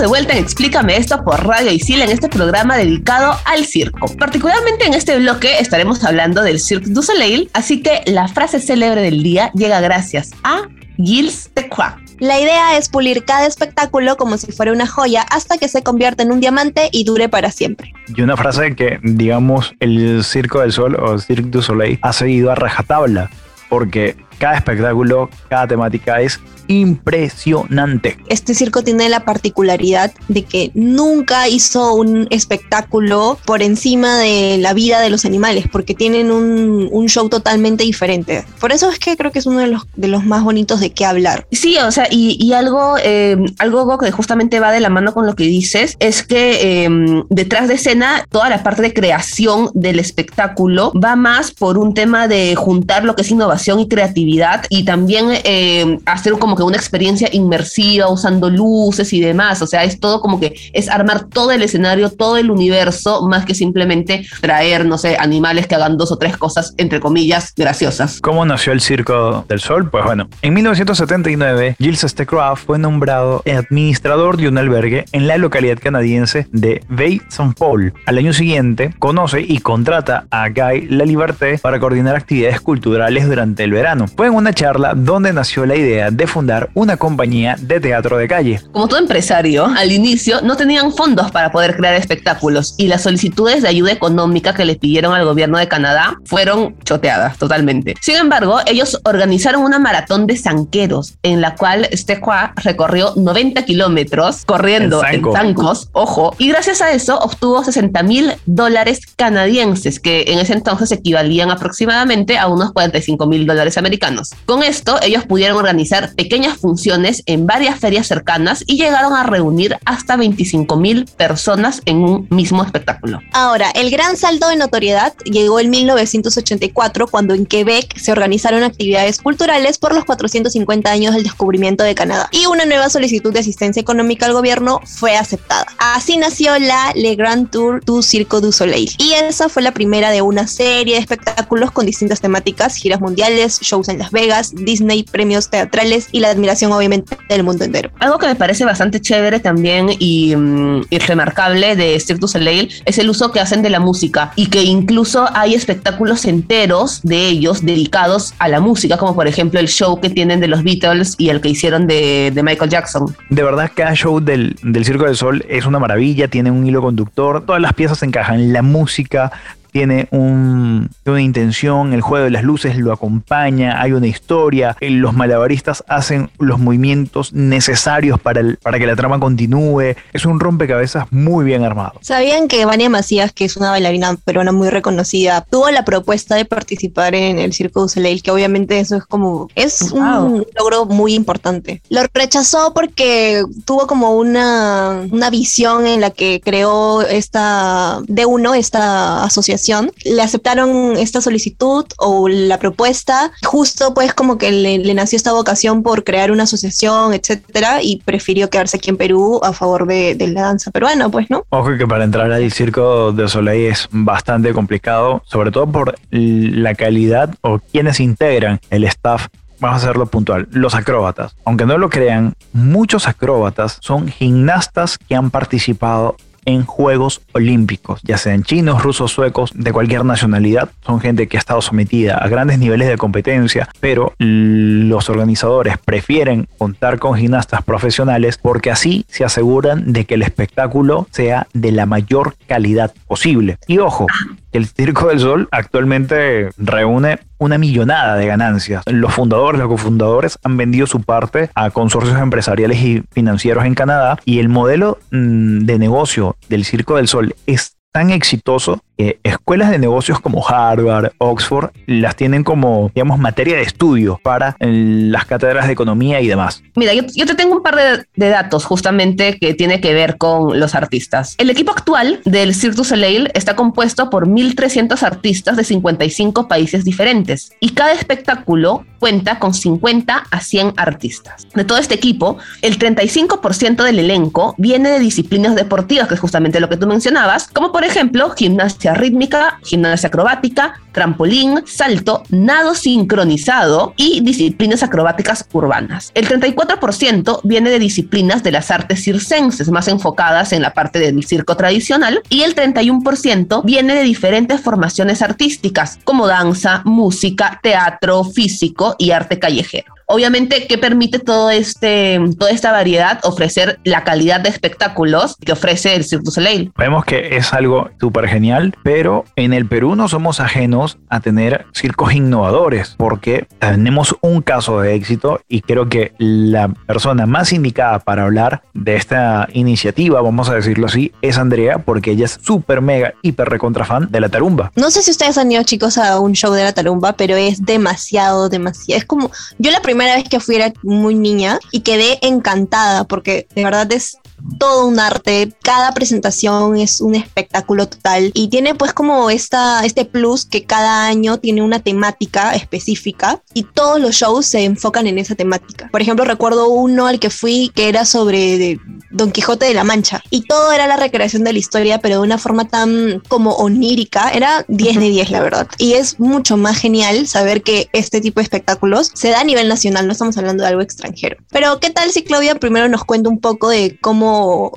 Estamos 0.00 0.16
de 0.16 0.18
vuelta 0.18 0.32
en 0.32 0.44
Explícame 0.44 0.96
esto 0.96 1.22
por 1.22 1.46
Radio 1.46 1.70
Isil 1.70 2.00
en 2.00 2.08
este 2.08 2.30
programa 2.30 2.78
dedicado 2.78 3.36
al 3.44 3.66
circo. 3.66 4.06
Particularmente 4.16 4.86
en 4.86 4.94
este 4.94 5.18
bloque 5.18 5.58
estaremos 5.58 6.02
hablando 6.04 6.42
del 6.42 6.58
Cirque 6.58 6.88
du 6.88 7.02
Soleil, 7.02 7.50
así 7.52 7.82
que 7.82 8.00
la 8.06 8.26
frase 8.26 8.60
célebre 8.60 9.02
del 9.02 9.22
día 9.22 9.52
llega 9.52 9.78
gracias 9.82 10.30
a 10.42 10.62
Gilles 10.96 11.50
de 11.54 11.68
Croix. 11.68 11.96
La 12.18 12.40
idea 12.40 12.78
es 12.78 12.88
pulir 12.88 13.26
cada 13.26 13.46
espectáculo 13.46 14.16
como 14.16 14.38
si 14.38 14.50
fuera 14.52 14.72
una 14.72 14.86
joya 14.86 15.20
hasta 15.20 15.58
que 15.58 15.68
se 15.68 15.82
convierta 15.82 16.22
en 16.22 16.32
un 16.32 16.40
diamante 16.40 16.88
y 16.92 17.04
dure 17.04 17.28
para 17.28 17.50
siempre. 17.50 17.92
Y 18.16 18.22
una 18.22 18.38
frase 18.38 18.74
que, 18.74 19.00
digamos, 19.02 19.74
el 19.80 20.24
Circo 20.24 20.60
del 20.60 20.72
Sol 20.72 20.94
o 20.94 21.18
Cirque 21.18 21.50
du 21.50 21.60
Soleil 21.60 21.98
ha 22.00 22.14
seguido 22.14 22.50
a 22.50 22.54
rajatabla, 22.54 23.28
porque 23.68 24.16
cada 24.40 24.56
espectáculo, 24.56 25.28
cada 25.48 25.68
temática 25.68 26.20
es 26.20 26.40
impresionante. 26.66 28.16
Este 28.28 28.54
circo 28.54 28.82
tiene 28.82 29.08
la 29.08 29.24
particularidad 29.24 30.12
de 30.28 30.44
que 30.44 30.70
nunca 30.74 31.48
hizo 31.48 31.94
un 31.94 32.28
espectáculo 32.30 33.38
por 33.44 33.60
encima 33.60 34.18
de 34.18 34.56
la 34.58 34.72
vida 34.72 35.00
de 35.00 35.10
los 35.10 35.24
animales, 35.24 35.66
porque 35.70 35.94
tienen 35.94 36.30
un, 36.30 36.88
un 36.90 37.08
show 37.08 37.28
totalmente 37.28 37.82
diferente. 37.82 38.44
Por 38.60 38.70
eso 38.70 38.88
es 38.88 39.00
que 39.00 39.16
creo 39.16 39.32
que 39.32 39.40
es 39.40 39.46
uno 39.46 39.58
de 39.58 39.66
los, 39.66 39.82
de 39.96 40.06
los 40.06 40.24
más 40.24 40.44
bonitos 40.44 40.78
de 40.78 40.92
qué 40.92 41.04
hablar. 41.04 41.46
Sí, 41.50 41.76
o 41.78 41.90
sea, 41.90 42.06
y, 42.08 42.38
y 42.40 42.52
algo, 42.52 42.94
eh, 43.02 43.36
algo 43.58 43.98
que 43.98 44.12
justamente 44.12 44.60
va 44.60 44.70
de 44.70 44.80
la 44.80 44.90
mano 44.90 45.12
con 45.12 45.26
lo 45.26 45.34
que 45.34 45.44
dices, 45.44 45.96
es 45.98 46.22
que 46.22 46.84
eh, 46.84 47.24
detrás 47.30 47.66
de 47.66 47.74
escena, 47.74 48.24
toda 48.30 48.48
la 48.48 48.62
parte 48.62 48.82
de 48.82 48.94
creación 48.94 49.70
del 49.74 49.98
espectáculo 49.98 50.92
va 50.92 51.16
más 51.16 51.50
por 51.50 51.78
un 51.78 51.94
tema 51.94 52.28
de 52.28 52.54
juntar 52.54 53.04
lo 53.04 53.16
que 53.16 53.22
es 53.22 53.30
innovación 53.32 53.80
y 53.80 53.88
creatividad 53.88 54.29
y 54.68 54.84
también 54.84 55.28
eh, 55.44 55.98
hacer 56.06 56.34
como 56.34 56.56
que 56.56 56.62
una 56.62 56.76
experiencia 56.76 57.28
inmersiva 57.32 58.08
usando 58.08 58.50
luces 58.50 59.12
y 59.12 59.20
demás. 59.20 59.62
O 59.62 59.66
sea, 59.66 59.84
es 59.84 59.98
todo 59.98 60.20
como 60.20 60.38
que 60.38 60.54
es 60.72 60.88
armar 60.88 61.24
todo 61.24 61.50
el 61.50 61.62
escenario, 61.62 62.10
todo 62.10 62.36
el 62.36 62.50
universo, 62.50 63.26
más 63.26 63.44
que 63.44 63.54
simplemente 63.54 64.26
traer, 64.40 64.84
no 64.86 64.98
sé, 64.98 65.16
animales 65.18 65.66
que 65.66 65.74
hagan 65.74 65.96
dos 65.96 66.12
o 66.12 66.16
tres 66.16 66.36
cosas, 66.36 66.74
entre 66.76 67.00
comillas, 67.00 67.52
graciosas. 67.56 68.20
¿Cómo 68.20 68.44
nació 68.44 68.72
el 68.72 68.80
Circo 68.80 69.44
del 69.48 69.60
Sol? 69.60 69.90
Pues 69.90 70.04
bueno, 70.04 70.28
en 70.42 70.54
1979, 70.54 71.76
Gilles 71.78 72.00
Stecraft 72.00 72.66
fue 72.66 72.78
nombrado 72.78 73.42
administrador 73.46 74.36
de 74.36 74.48
un 74.48 74.58
albergue 74.58 75.04
en 75.12 75.26
la 75.26 75.38
localidad 75.38 75.78
canadiense 75.78 76.46
de 76.52 76.82
Bay-Saint-Paul. 76.88 77.92
Al 78.06 78.18
año 78.18 78.32
siguiente, 78.32 78.94
conoce 78.98 79.40
y 79.40 79.58
contrata 79.58 80.26
a 80.30 80.48
Guy 80.48 80.88
Laliberté 80.88 81.58
para 81.58 81.80
coordinar 81.80 82.16
actividades 82.16 82.60
culturales 82.60 83.28
durante 83.28 83.64
el 83.64 83.72
verano. 83.72 84.06
Fue 84.20 84.26
en 84.26 84.34
una 84.34 84.52
charla 84.52 84.92
donde 84.94 85.32
nació 85.32 85.64
la 85.64 85.76
idea 85.76 86.10
de 86.10 86.26
fundar 86.26 86.68
una 86.74 86.98
compañía 86.98 87.56
de 87.58 87.80
teatro 87.80 88.18
de 88.18 88.28
calle. 88.28 88.60
Como 88.70 88.86
todo 88.86 88.98
empresario, 88.98 89.64
al 89.64 89.90
inicio 89.90 90.42
no 90.42 90.58
tenían 90.58 90.92
fondos 90.92 91.30
para 91.30 91.50
poder 91.50 91.74
crear 91.74 91.94
espectáculos 91.94 92.74
y 92.76 92.88
las 92.88 93.00
solicitudes 93.00 93.62
de 93.62 93.68
ayuda 93.68 93.92
económica 93.92 94.52
que 94.52 94.66
les 94.66 94.76
pidieron 94.76 95.14
al 95.14 95.24
gobierno 95.24 95.56
de 95.56 95.68
Canadá 95.68 96.18
fueron 96.26 96.76
choteadas 96.84 97.38
totalmente. 97.38 97.94
Sin 98.02 98.16
embargo, 98.16 98.58
ellos 98.66 99.00
organizaron 99.04 99.62
una 99.62 99.78
maratón 99.78 100.26
de 100.26 100.36
zanqueros 100.36 101.14
en 101.22 101.40
la 101.40 101.54
cual 101.54 101.88
Stequa 101.90 102.52
recorrió 102.62 103.14
90 103.16 103.64
kilómetros 103.64 104.44
corriendo 104.44 105.02
en, 105.02 105.12
zanco. 105.12 105.32
zancos, 105.32 105.88
ojo, 105.92 106.34
y 106.36 106.50
gracias 106.50 106.82
a 106.82 106.92
eso 106.92 107.18
obtuvo 107.18 107.64
60 107.64 108.02
mil 108.02 108.34
dólares 108.44 109.00
canadienses, 109.16 109.98
que 109.98 110.24
en 110.26 110.40
ese 110.40 110.52
entonces 110.52 110.92
equivalían 110.92 111.50
aproximadamente 111.50 112.36
a 112.36 112.48
unos 112.48 112.72
45 112.72 113.26
mil 113.26 113.46
dólares 113.46 113.78
americanos. 113.78 114.09
Con 114.46 114.62
esto, 114.62 114.98
ellos 115.02 115.24
pudieron 115.24 115.56
organizar 115.56 116.14
pequeñas 116.14 116.58
funciones 116.58 117.22
en 117.26 117.46
varias 117.46 117.78
ferias 117.78 118.06
cercanas 118.06 118.64
y 118.66 118.76
llegaron 118.76 119.14
a 119.14 119.24
reunir 119.24 119.78
hasta 119.84 120.16
25 120.16 120.76
mil 120.76 121.06
personas 121.16 121.82
en 121.86 121.98
un 121.98 122.26
mismo 122.30 122.62
espectáculo. 122.64 123.20
Ahora, 123.32 123.70
el 123.70 123.90
gran 123.90 124.16
saldo 124.16 124.48
de 124.48 124.56
notoriedad 124.56 125.14
llegó 125.24 125.60
en 125.60 125.70
1984 125.70 127.06
cuando 127.06 127.34
en 127.34 127.46
Quebec 127.46 127.96
se 127.98 128.12
organizaron 128.12 128.62
actividades 128.62 129.18
culturales 129.20 129.78
por 129.78 129.94
los 129.94 130.04
450 130.04 130.90
años 130.90 131.14
del 131.14 131.22
descubrimiento 131.22 131.84
de 131.84 131.94
Canadá 131.94 132.28
y 132.32 132.46
una 132.46 132.64
nueva 132.64 132.90
solicitud 132.90 133.32
de 133.32 133.40
asistencia 133.40 133.80
económica 133.80 134.26
al 134.26 134.32
gobierno 134.32 134.80
fue 134.84 135.16
aceptada. 135.16 135.66
Así 135.78 136.16
nació 136.16 136.58
la 136.58 136.92
Le 136.94 137.14
Grand 137.14 137.50
Tour 137.50 137.84
du 137.84 138.02
Circo 138.02 138.40
du 138.40 138.52
Soleil 138.52 138.90
y 138.98 139.12
esa 139.12 139.48
fue 139.48 139.62
la 139.62 139.72
primera 139.72 140.10
de 140.10 140.22
una 140.22 140.46
serie 140.46 140.94
de 140.94 141.00
espectáculos 141.00 141.70
con 141.70 141.86
distintas 141.86 142.20
temáticas, 142.20 142.74
giras 142.74 143.00
mundiales, 143.00 143.60
shows 143.60 143.88
en 143.88 143.98
Las 144.00 144.12
Vegas, 144.12 144.54
Disney, 144.54 145.02
premios 145.02 145.50
teatrales 145.50 146.08
y 146.10 146.20
la 146.20 146.30
admiración 146.30 146.72
obviamente 146.72 147.18
del 147.28 147.44
mundo 147.44 147.64
entero. 147.64 147.90
Algo 147.98 148.18
que 148.18 148.26
me 148.26 148.34
parece 148.34 148.64
bastante 148.64 148.98
chévere 148.98 149.40
también 149.40 149.90
y, 149.98 150.34
mm, 150.34 150.86
y 150.88 150.98
remarcable 151.00 151.76
de 151.76 152.00
Cirque 152.00 152.20
du 152.20 152.26
Soleil 152.26 152.72
es 152.86 152.96
el 152.96 153.10
uso 153.10 153.30
que 153.30 153.40
hacen 153.40 153.60
de 153.60 153.68
la 153.68 153.78
música 153.78 154.32
y 154.36 154.46
que 154.46 154.62
incluso 154.62 155.28
hay 155.34 155.52
espectáculos 155.54 156.24
enteros 156.24 157.02
de 157.02 157.28
ellos 157.28 157.62
dedicados 157.62 158.32
a 158.38 158.48
la 158.48 158.60
música, 158.60 158.96
como 158.96 159.14
por 159.14 159.28
ejemplo 159.28 159.60
el 159.60 159.68
show 159.68 160.00
que 160.00 160.08
tienen 160.08 160.40
de 160.40 160.48
los 160.48 160.62
Beatles 160.64 161.14
y 161.18 161.28
el 161.28 161.42
que 161.42 161.50
hicieron 161.50 161.86
de, 161.86 162.32
de 162.34 162.42
Michael 162.42 162.70
Jackson. 162.70 163.14
De 163.28 163.42
verdad, 163.42 163.70
cada 163.74 163.94
show 163.94 164.18
del, 164.18 164.56
del 164.62 164.84
Circo 164.86 165.04
del 165.04 165.16
Sol 165.16 165.44
es 165.50 165.66
una 165.66 165.78
maravilla, 165.78 166.28
tiene 166.28 166.50
un 166.50 166.66
hilo 166.66 166.80
conductor, 166.80 167.44
todas 167.44 167.60
las 167.60 167.74
piezas 167.74 168.02
encajan, 168.02 168.54
la 168.54 168.62
música 168.62 169.30
tiene 169.70 170.08
un- 170.10 170.88
una 171.06 171.20
intención, 171.22 171.92
el 171.92 172.00
juego 172.02 172.24
de 172.24 172.30
las 172.30 172.44
luces 172.44 172.76
lo 172.76 172.92
acompaña, 172.92 173.80
hay 173.80 173.92
una 173.92 174.06
historia, 174.06 174.76
eh, 174.80 174.90
los 174.90 175.14
malabaristas 175.14 175.84
hacen 175.88 176.30
los 176.38 176.58
movimientos 176.58 177.32
necesarios 177.32 178.20
para, 178.20 178.40
el- 178.40 178.56
para 178.58 178.78
que 178.78 178.86
la 178.86 178.96
trama 178.96 179.18
continúe, 179.18 179.94
es 180.12 180.24
un 180.24 180.40
rompecabezas 180.40 181.06
muy 181.12 181.44
bien 181.44 181.64
armado. 181.64 181.94
¿Sabían 182.00 182.48
que 182.48 182.64
Vania 182.64 182.88
Macías, 182.88 183.32
que 183.32 183.44
es 183.44 183.56
una 183.56 183.70
bailarina 183.70 184.16
peruana 184.24 184.52
muy 184.52 184.68
reconocida, 184.70 185.44
tuvo 185.50 185.70
la 185.70 185.84
propuesta 185.84 186.36
de 186.36 186.44
participar 186.44 187.14
en 187.14 187.38
el 187.38 187.52
Circo 187.52 187.80
du 187.82 187.88
Soleil? 187.88 188.22
Que 188.22 188.30
obviamente 188.30 188.78
eso 188.80 188.96
es 188.96 189.04
como, 189.04 189.48
es 189.54 189.90
Wow. 189.90 190.24
un 190.24 190.46
logro 190.58 190.86
muy 190.86 191.14
importante. 191.14 191.82
Lo 191.90 192.00
rechazó 192.14 192.72
porque 192.74 193.42
tuvo 193.64 193.86
como 193.86 194.14
una, 194.14 195.02
una 195.10 195.30
visión 195.30 195.86
en 195.86 196.00
la 196.00 196.10
que 196.10 196.40
creó 196.44 197.02
esta, 197.02 198.00
de 198.06 198.26
uno, 198.26 198.54
esta 198.54 199.24
asociación. 199.24 199.59
Le 200.04 200.22
aceptaron 200.22 200.96
esta 200.96 201.20
solicitud 201.20 201.84
o 201.98 202.28
la 202.28 202.58
propuesta, 202.58 203.32
justo 203.44 203.94
pues 203.94 204.14
como 204.14 204.38
que 204.38 204.50
le, 204.50 204.94
nació 204.94 205.16
esta 205.16 205.32
vocación 205.32 205.82
por 205.82 206.04
crear 206.04 206.30
una 206.30 206.44
asociación, 206.44 207.14
etcétera, 207.14 207.82
y 207.82 207.96
prefirió 207.98 208.50
quedarse 208.50 208.76
aquí 208.78 208.90
en 208.90 208.96
Perú 208.96 209.40
a 209.42 209.52
favor 209.52 209.86
de, 209.86 210.14
de 210.14 210.28
la 210.28 210.42
danza 210.42 210.70
peruana, 210.70 211.08
pues, 211.08 211.30
¿no? 211.30 211.44
Ojo 211.50 211.76
que 211.76 211.86
para 211.86 212.04
entrar 212.04 212.30
al 212.32 212.52
Circo 212.52 213.12
de 213.12 213.28
Soleil 213.28 213.66
es 213.66 213.88
bastante 213.90 214.52
complicado, 214.52 215.22
sobre 215.26 215.50
todo 215.50 215.66
por 215.66 215.98
la 216.10 216.74
calidad 216.74 217.34
o 217.42 217.58
quienes 217.58 218.00
integran 218.00 218.60
el 218.70 218.84
staff. 218.84 219.28
Vamos 219.60 219.82
a 219.82 219.84
hacerlo 219.84 220.06
puntual. 220.06 220.48
Los 220.52 220.74
acróbatas. 220.74 221.36
Aunque 221.44 221.66
no 221.66 221.76
lo 221.76 221.90
crean, 221.90 222.34
muchos 222.54 223.06
acróbatas 223.06 223.76
son 223.80 224.08
gimnastas 224.08 224.96
que 224.96 225.14
han 225.14 225.30
participado 225.30 226.16
en 226.44 226.64
Juegos 226.64 227.22
Olímpicos, 227.32 228.00
ya 228.02 228.18
sean 228.18 228.42
chinos, 228.42 228.82
rusos, 228.82 229.12
suecos, 229.12 229.50
de 229.54 229.72
cualquier 229.72 230.04
nacionalidad. 230.04 230.70
Son 230.84 231.00
gente 231.00 231.28
que 231.28 231.36
ha 231.36 231.40
estado 231.40 231.62
sometida 231.62 232.16
a 232.16 232.28
grandes 232.28 232.58
niveles 232.58 232.88
de 232.88 232.96
competencia, 232.96 233.68
pero 233.80 234.14
los 234.18 235.08
organizadores 235.08 235.76
prefieren 235.78 236.48
contar 236.58 236.98
con 236.98 237.16
gimnastas 237.16 237.62
profesionales 237.62 238.38
porque 238.38 238.70
así 238.70 239.04
se 239.08 239.24
aseguran 239.24 239.92
de 239.92 240.04
que 240.04 240.14
el 240.14 240.22
espectáculo 240.22 241.06
sea 241.10 241.46
de 241.52 241.72
la 241.72 241.86
mayor 241.86 242.34
calidad 242.46 242.92
posible. 243.06 243.58
Y 243.66 243.78
ojo, 243.78 244.06
el 244.52 244.66
Circo 244.66 245.08
del 245.08 245.20
Sol 245.20 245.48
actualmente 245.50 246.50
reúne 246.56 247.20
una 247.38 247.58
millonada 247.58 248.16
de 248.16 248.26
ganancias. 248.26 248.82
Los 248.86 249.14
fundadores, 249.14 249.58
los 249.58 249.68
cofundadores 249.68 250.38
han 250.42 250.56
vendido 250.56 250.86
su 250.86 251.00
parte 251.02 251.50
a 251.54 251.70
consorcios 251.70 252.18
empresariales 252.18 252.78
y 252.78 253.02
financieros 253.10 253.64
en 253.64 253.74
Canadá 253.74 254.18
y 254.24 254.40
el 254.40 254.48
modelo 254.48 254.98
mm, 255.10 255.60
de 255.60 255.78
negocio 255.78 256.36
del 256.48 256.64
Circo 256.64 256.96
del 256.96 257.08
Sol 257.08 257.34
es 257.46 257.76
tan 257.92 258.10
exitoso 258.10 258.82
que 259.00 259.18
escuelas 259.22 259.70
de 259.70 259.78
negocios 259.78 260.20
como 260.20 260.46
Harvard, 260.46 261.12
Oxford, 261.16 261.70
las 261.86 262.16
tienen 262.16 262.44
como, 262.44 262.90
digamos, 262.94 263.18
materia 263.18 263.56
de 263.56 263.62
estudio 263.62 264.20
para 264.22 264.56
eh, 264.60 264.66
las 264.68 265.24
cátedras 265.24 265.66
de 265.66 265.72
economía 265.72 266.20
y 266.20 266.28
demás. 266.28 266.62
Mira, 266.76 266.92
yo, 266.92 267.04
yo 267.14 267.24
te 267.24 267.34
tengo 267.34 267.56
un 267.56 267.62
par 267.62 267.76
de, 267.76 268.04
de 268.14 268.28
datos 268.28 268.66
justamente 268.66 269.38
que 269.38 269.54
tiene 269.54 269.80
que 269.80 269.94
ver 269.94 270.18
con 270.18 270.60
los 270.60 270.74
artistas. 270.74 271.34
El 271.38 271.48
equipo 271.48 271.72
actual 271.72 272.20
del 272.26 272.54
Cirque 272.54 272.76
du 272.76 272.84
Soleil 272.84 273.30
está 273.32 273.56
compuesto 273.56 274.10
por 274.10 274.28
1.300 274.28 275.02
artistas 275.02 275.56
de 275.56 275.64
55 275.64 276.46
países 276.46 276.84
diferentes 276.84 277.52
y 277.58 277.70
cada 277.70 277.92
espectáculo 277.92 278.84
cuenta 278.98 279.38
con 279.38 279.54
50 279.54 280.24
a 280.30 280.40
100 280.40 280.74
artistas. 280.76 281.48
De 281.54 281.64
todo 281.64 281.78
este 281.78 281.94
equipo, 281.94 282.36
el 282.60 282.78
35% 282.78 283.82
del 283.82 283.98
elenco 283.98 284.54
viene 284.58 284.90
de 284.90 284.98
disciplinas 284.98 285.56
deportivas, 285.56 286.06
que 286.06 286.14
es 286.14 286.20
justamente 286.20 286.60
lo 286.60 286.68
que 286.68 286.76
tú 286.76 286.86
mencionabas, 286.86 287.48
como 287.48 287.72
por 287.72 287.82
ejemplo 287.82 288.30
gimnasia 288.30 288.89
rítmica, 288.94 289.58
gimnasia 289.64 290.08
acrobática, 290.08 290.80
trampolín, 290.92 291.62
salto, 291.66 292.22
nado 292.30 292.74
sincronizado 292.74 293.94
y 293.96 294.20
disciplinas 294.20 294.82
acrobáticas 294.82 295.46
urbanas. 295.52 296.10
El 296.14 296.28
34% 296.28 297.40
viene 297.44 297.70
de 297.70 297.78
disciplinas 297.78 298.42
de 298.42 298.52
las 298.52 298.70
artes 298.70 299.02
circenses, 299.02 299.70
más 299.70 299.88
enfocadas 299.88 300.52
en 300.52 300.62
la 300.62 300.74
parte 300.74 300.98
del 300.98 301.24
circo 301.24 301.56
tradicional, 301.56 302.22
y 302.28 302.42
el 302.42 302.54
31% 302.54 303.64
viene 303.64 303.94
de 303.94 304.02
diferentes 304.02 304.60
formaciones 304.60 305.22
artísticas, 305.22 305.98
como 306.04 306.26
danza, 306.26 306.82
música, 306.84 307.60
teatro, 307.62 308.24
físico 308.24 308.96
y 308.98 309.10
arte 309.12 309.38
callejero. 309.38 309.94
Obviamente, 310.12 310.66
¿qué 310.66 310.76
permite 310.76 311.20
todo 311.20 311.50
este, 311.50 312.18
toda 312.36 312.50
esta 312.50 312.72
variedad? 312.72 313.20
Ofrecer 313.22 313.78
la 313.84 314.02
calidad 314.02 314.40
de 314.40 314.48
espectáculos 314.48 315.36
que 315.36 315.52
ofrece 315.52 315.94
el 315.94 316.02
Cirque 316.02 316.24
du 316.24 316.32
Soleil. 316.32 316.72
Vemos 316.76 317.04
que 317.04 317.36
es 317.36 317.52
algo 317.52 317.90
súper 318.00 318.26
genial, 318.26 318.74
pero 318.82 319.24
en 319.36 319.52
el 319.52 319.66
Perú 319.66 319.94
no 319.94 320.08
somos 320.08 320.40
ajenos 320.40 320.98
a 321.10 321.20
tener 321.20 321.66
circos 321.72 322.12
innovadores, 322.12 322.96
porque 322.98 323.46
tenemos 323.60 324.16
un 324.20 324.42
caso 324.42 324.80
de 324.80 324.96
éxito 324.96 325.42
y 325.48 325.60
creo 325.60 325.88
que 325.88 326.12
la 326.18 326.66
persona 326.88 327.26
más 327.26 327.52
indicada 327.52 328.00
para 328.00 328.24
hablar 328.24 328.62
de 328.74 328.96
esta 328.96 329.48
iniciativa, 329.52 330.20
vamos 330.20 330.48
a 330.48 330.54
decirlo 330.54 330.86
así, 330.86 331.12
es 331.22 331.38
Andrea, 331.38 331.78
porque 331.78 332.10
ella 332.10 332.24
es 332.24 332.40
súper 332.42 332.80
mega, 332.80 333.14
hiper 333.22 333.48
recontra 333.48 333.84
fan 333.84 334.08
de 334.10 334.20
la 334.20 334.28
tarumba. 334.28 334.72
No 334.74 334.90
sé 334.90 335.02
si 335.02 335.12
ustedes 335.12 335.38
han 335.38 335.52
ido 335.52 335.62
chicos 335.62 335.98
a 335.98 336.18
un 336.18 336.32
show 336.32 336.52
de 336.52 336.64
la 336.64 336.72
tarumba, 336.72 337.12
pero 337.12 337.36
es 337.36 337.64
demasiado, 337.64 338.48
demasiado. 338.48 338.98
Es 338.98 339.04
como, 339.04 339.30
yo 339.58 339.70
la 339.70 339.80
primera 339.80 339.99
vez 340.04 340.28
que 340.28 340.40
fui 340.40 340.56
era 340.56 340.72
muy 340.82 341.14
niña 341.14 341.58
y 341.70 341.80
quedé 341.80 342.18
encantada 342.22 343.04
porque 343.04 343.46
de 343.54 343.64
verdad 343.64 343.90
es 343.92 344.18
todo 344.58 344.86
un 344.86 344.98
arte, 344.98 345.52
cada 345.62 345.92
presentación 345.92 346.76
es 346.76 347.00
un 347.00 347.14
espectáculo 347.14 347.88
total 347.88 348.30
y 348.34 348.48
tiene 348.48 348.74
pues 348.74 348.92
como 348.92 349.30
esta, 349.30 349.84
este 349.84 350.04
plus 350.04 350.44
que 350.44 350.64
cada 350.64 351.06
año 351.06 351.38
tiene 351.38 351.62
una 351.62 351.80
temática 351.80 352.54
específica 352.54 353.42
y 353.54 353.64
todos 353.64 354.00
los 354.00 354.14
shows 354.14 354.46
se 354.46 354.64
enfocan 354.64 355.06
en 355.06 355.18
esa 355.18 355.34
temática. 355.34 355.88
Por 355.90 356.02
ejemplo, 356.02 356.24
recuerdo 356.24 356.68
uno 356.68 357.06
al 357.06 357.18
que 357.18 357.30
fui 357.30 357.70
que 357.74 357.88
era 357.88 358.04
sobre 358.04 358.78
Don 359.10 359.32
Quijote 359.32 359.66
de 359.66 359.74
la 359.74 359.84
Mancha 359.84 360.22
y 360.30 360.42
todo 360.42 360.72
era 360.72 360.86
la 360.86 360.96
recreación 360.96 361.44
de 361.44 361.52
la 361.52 361.58
historia 361.58 361.98
pero 361.98 362.16
de 362.16 362.22
una 362.22 362.38
forma 362.38 362.68
tan 362.68 363.22
como 363.28 363.52
onírica, 363.52 364.30
era 364.30 364.64
10 364.68 365.00
de 365.00 365.08
10 365.08 365.30
la 365.30 365.40
verdad. 365.40 365.68
Y 365.78 365.94
es 365.94 366.20
mucho 366.20 366.56
más 366.56 366.78
genial 366.78 367.26
saber 367.26 367.62
que 367.62 367.88
este 367.92 368.20
tipo 368.20 368.40
de 368.40 368.44
espectáculos 368.44 369.10
se 369.14 369.30
da 369.30 369.40
a 369.40 369.44
nivel 369.44 369.68
nacional, 369.68 370.06
no 370.06 370.12
estamos 370.12 370.36
hablando 370.36 370.62
de 370.62 370.68
algo 370.68 370.82
extranjero. 370.82 371.36
Pero 371.50 371.80
¿qué 371.80 371.90
tal 371.90 372.10
si 372.10 372.22
Claudia 372.22 372.54
primero 372.54 372.88
nos 372.88 373.04
cuenta 373.04 373.28
un 373.28 373.38
poco 373.38 373.68
de 373.68 373.98
cómo 374.00 374.29